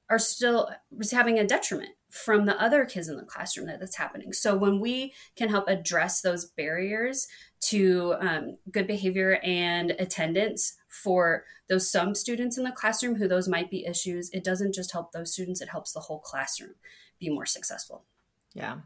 are 0.09 0.19
still 0.19 0.71
having 1.11 1.39
a 1.39 1.47
detriment 1.47 1.91
from 2.09 2.47
the 2.47 2.61
other 2.63 2.87
kids 2.87 3.09
in 3.09 3.17
the 3.17 3.23
classroom 3.23 3.67
that 3.67 3.81
that's 3.81 3.97
happening. 3.97 4.33
So 4.33 4.57
when 4.57 4.81
we 4.81 5.13
can 5.37 5.51
help 5.51 5.69
address 5.69 6.23
those 6.23 6.47
barriers 6.47 7.29
to 7.69 8.15
um, 8.21 8.57
good 8.71 8.87
behavior 8.87 9.39
and 9.43 9.93
attendance 9.93 10.75
for 10.93 11.45
those 11.69 11.91
some 11.91 12.15
students 12.15 12.59
in 12.59 12.65
the 12.65 12.71
classroom 12.71 13.17
who 13.17 13.27
those 13.27 13.49
might 13.49 13.71
be 13.71 13.87
issues, 13.87 14.31
it 14.33 14.45
doesn't 14.45 14.75
just 14.75 14.93
help 14.93 15.13
those 15.13 15.33
students, 15.33 15.61
it 15.61 15.71
helps 15.71 15.93
the 15.93 16.01
whole 16.01 16.21
classroom 16.21 16.75
be 17.19 17.31
more 17.31 17.47
successful. 17.47 18.05
Yeah. 18.55 18.79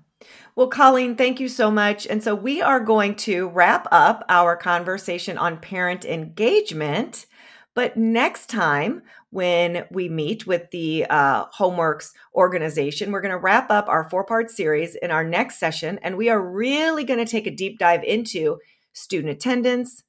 Well, 0.54 0.68
Colleen, 0.68 1.16
thank 1.16 1.40
you 1.40 1.48
so 1.48 1.70
much. 1.70 2.06
And 2.06 2.22
so 2.22 2.34
we 2.34 2.62
are 2.62 2.80
going 2.80 3.16
to 3.16 3.48
wrap 3.48 3.88
up 3.90 4.24
our 4.28 4.56
conversation 4.56 5.36
on 5.36 5.58
parent 5.58 6.04
engagement. 6.04 7.26
But 7.74 7.96
next 7.96 8.48
time, 8.48 9.02
when 9.30 9.84
we 9.90 10.08
meet 10.08 10.46
with 10.46 10.70
the 10.70 11.04
uh, 11.10 11.46
Homeworks 11.50 12.12
organization, 12.34 13.12
we're 13.12 13.20
going 13.20 13.32
to 13.32 13.38
wrap 13.38 13.70
up 13.70 13.88
our 13.88 14.08
four 14.08 14.24
part 14.24 14.50
series 14.50 14.94
in 14.94 15.10
our 15.10 15.24
next 15.24 15.58
session. 15.58 15.98
And 16.02 16.16
we 16.16 16.30
are 16.30 16.40
really 16.40 17.04
going 17.04 17.18
to 17.18 17.30
take 17.30 17.46
a 17.46 17.54
deep 17.54 17.78
dive 17.78 18.02
into 18.04 18.58
student 18.92 19.32
attendance, 19.32 20.04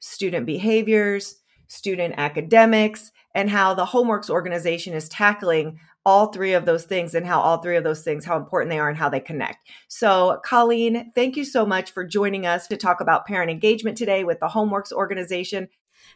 student 0.00 0.46
behaviors, 0.46 1.41
student 1.72 2.14
academics, 2.18 3.12
and 3.34 3.50
how 3.50 3.74
the 3.74 3.86
Homeworks 3.86 4.28
organization 4.28 4.94
is 4.94 5.08
tackling 5.08 5.78
all 6.04 6.26
three 6.26 6.52
of 6.52 6.66
those 6.66 6.84
things 6.84 7.14
and 7.14 7.26
how 7.26 7.40
all 7.40 7.58
three 7.58 7.76
of 7.76 7.84
those 7.84 8.02
things 8.02 8.24
how 8.24 8.36
important 8.36 8.70
they 8.70 8.78
are 8.78 8.88
and 8.88 8.98
how 8.98 9.08
they 9.08 9.20
connect. 9.20 9.66
So, 9.88 10.40
Colleen, 10.44 11.12
thank 11.14 11.36
you 11.36 11.44
so 11.44 11.64
much 11.64 11.92
for 11.92 12.04
joining 12.04 12.44
us 12.44 12.66
to 12.68 12.76
talk 12.76 13.00
about 13.00 13.26
parent 13.26 13.50
engagement 13.50 13.96
today 13.96 14.24
with 14.24 14.40
the 14.40 14.48
Homeworks 14.48 14.92
organization. 14.92 15.68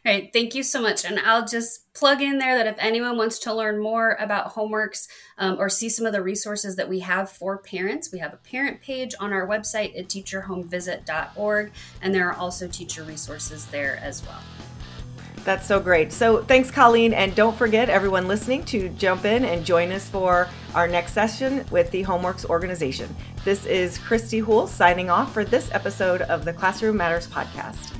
All 0.05 0.13
right, 0.13 0.29
thank 0.31 0.53
you 0.53 0.63
so 0.63 0.81
much. 0.81 1.05
And 1.05 1.19
I'll 1.19 1.45
just 1.45 1.91
plug 1.93 2.21
in 2.21 2.37
there 2.37 2.55
that 2.57 2.67
if 2.67 2.75
anyone 2.77 3.17
wants 3.17 3.39
to 3.39 3.53
learn 3.53 3.81
more 3.81 4.17
about 4.19 4.53
homeworks 4.53 5.07
um, 5.37 5.57
or 5.59 5.69
see 5.69 5.89
some 5.89 6.05
of 6.05 6.13
the 6.13 6.21
resources 6.21 6.75
that 6.75 6.89
we 6.89 6.99
have 6.99 7.29
for 7.29 7.57
parents, 7.57 8.11
we 8.11 8.19
have 8.19 8.33
a 8.33 8.37
parent 8.37 8.81
page 8.81 9.15
on 9.19 9.33
our 9.33 9.47
website 9.47 9.97
at 9.97 10.07
teacherhomevisit.org, 10.07 11.71
and 12.01 12.13
there 12.13 12.29
are 12.29 12.37
also 12.37 12.67
teacher 12.67 13.03
resources 13.03 13.67
there 13.67 13.97
as 13.97 14.23
well. 14.23 14.41
That's 15.47 15.65
so 15.65 15.79
great. 15.79 16.11
So 16.11 16.43
thanks, 16.43 16.69
Colleen. 16.69 17.13
And 17.13 17.33
don't 17.33 17.55
forget, 17.55 17.89
everyone 17.89 18.27
listening, 18.27 18.65
to 18.65 18.89
jump 18.89 19.23
in 19.23 19.45
and 19.45 19.63
join 19.63 19.93
us 19.93 20.09
for 20.09 20.49
our 20.75 20.89
next 20.89 21.13
session 21.13 21.65
with 21.71 21.89
the 21.91 22.03
Homeworks 22.03 22.43
organization. 22.43 23.15
This 23.45 23.65
is 23.65 23.97
Christy 23.97 24.39
Houle 24.39 24.67
signing 24.67 25.09
off 25.09 25.33
for 25.33 25.45
this 25.45 25.71
episode 25.71 26.21
of 26.23 26.43
the 26.43 26.51
Classroom 26.51 26.97
Matters 26.97 27.27
podcast. 27.27 27.96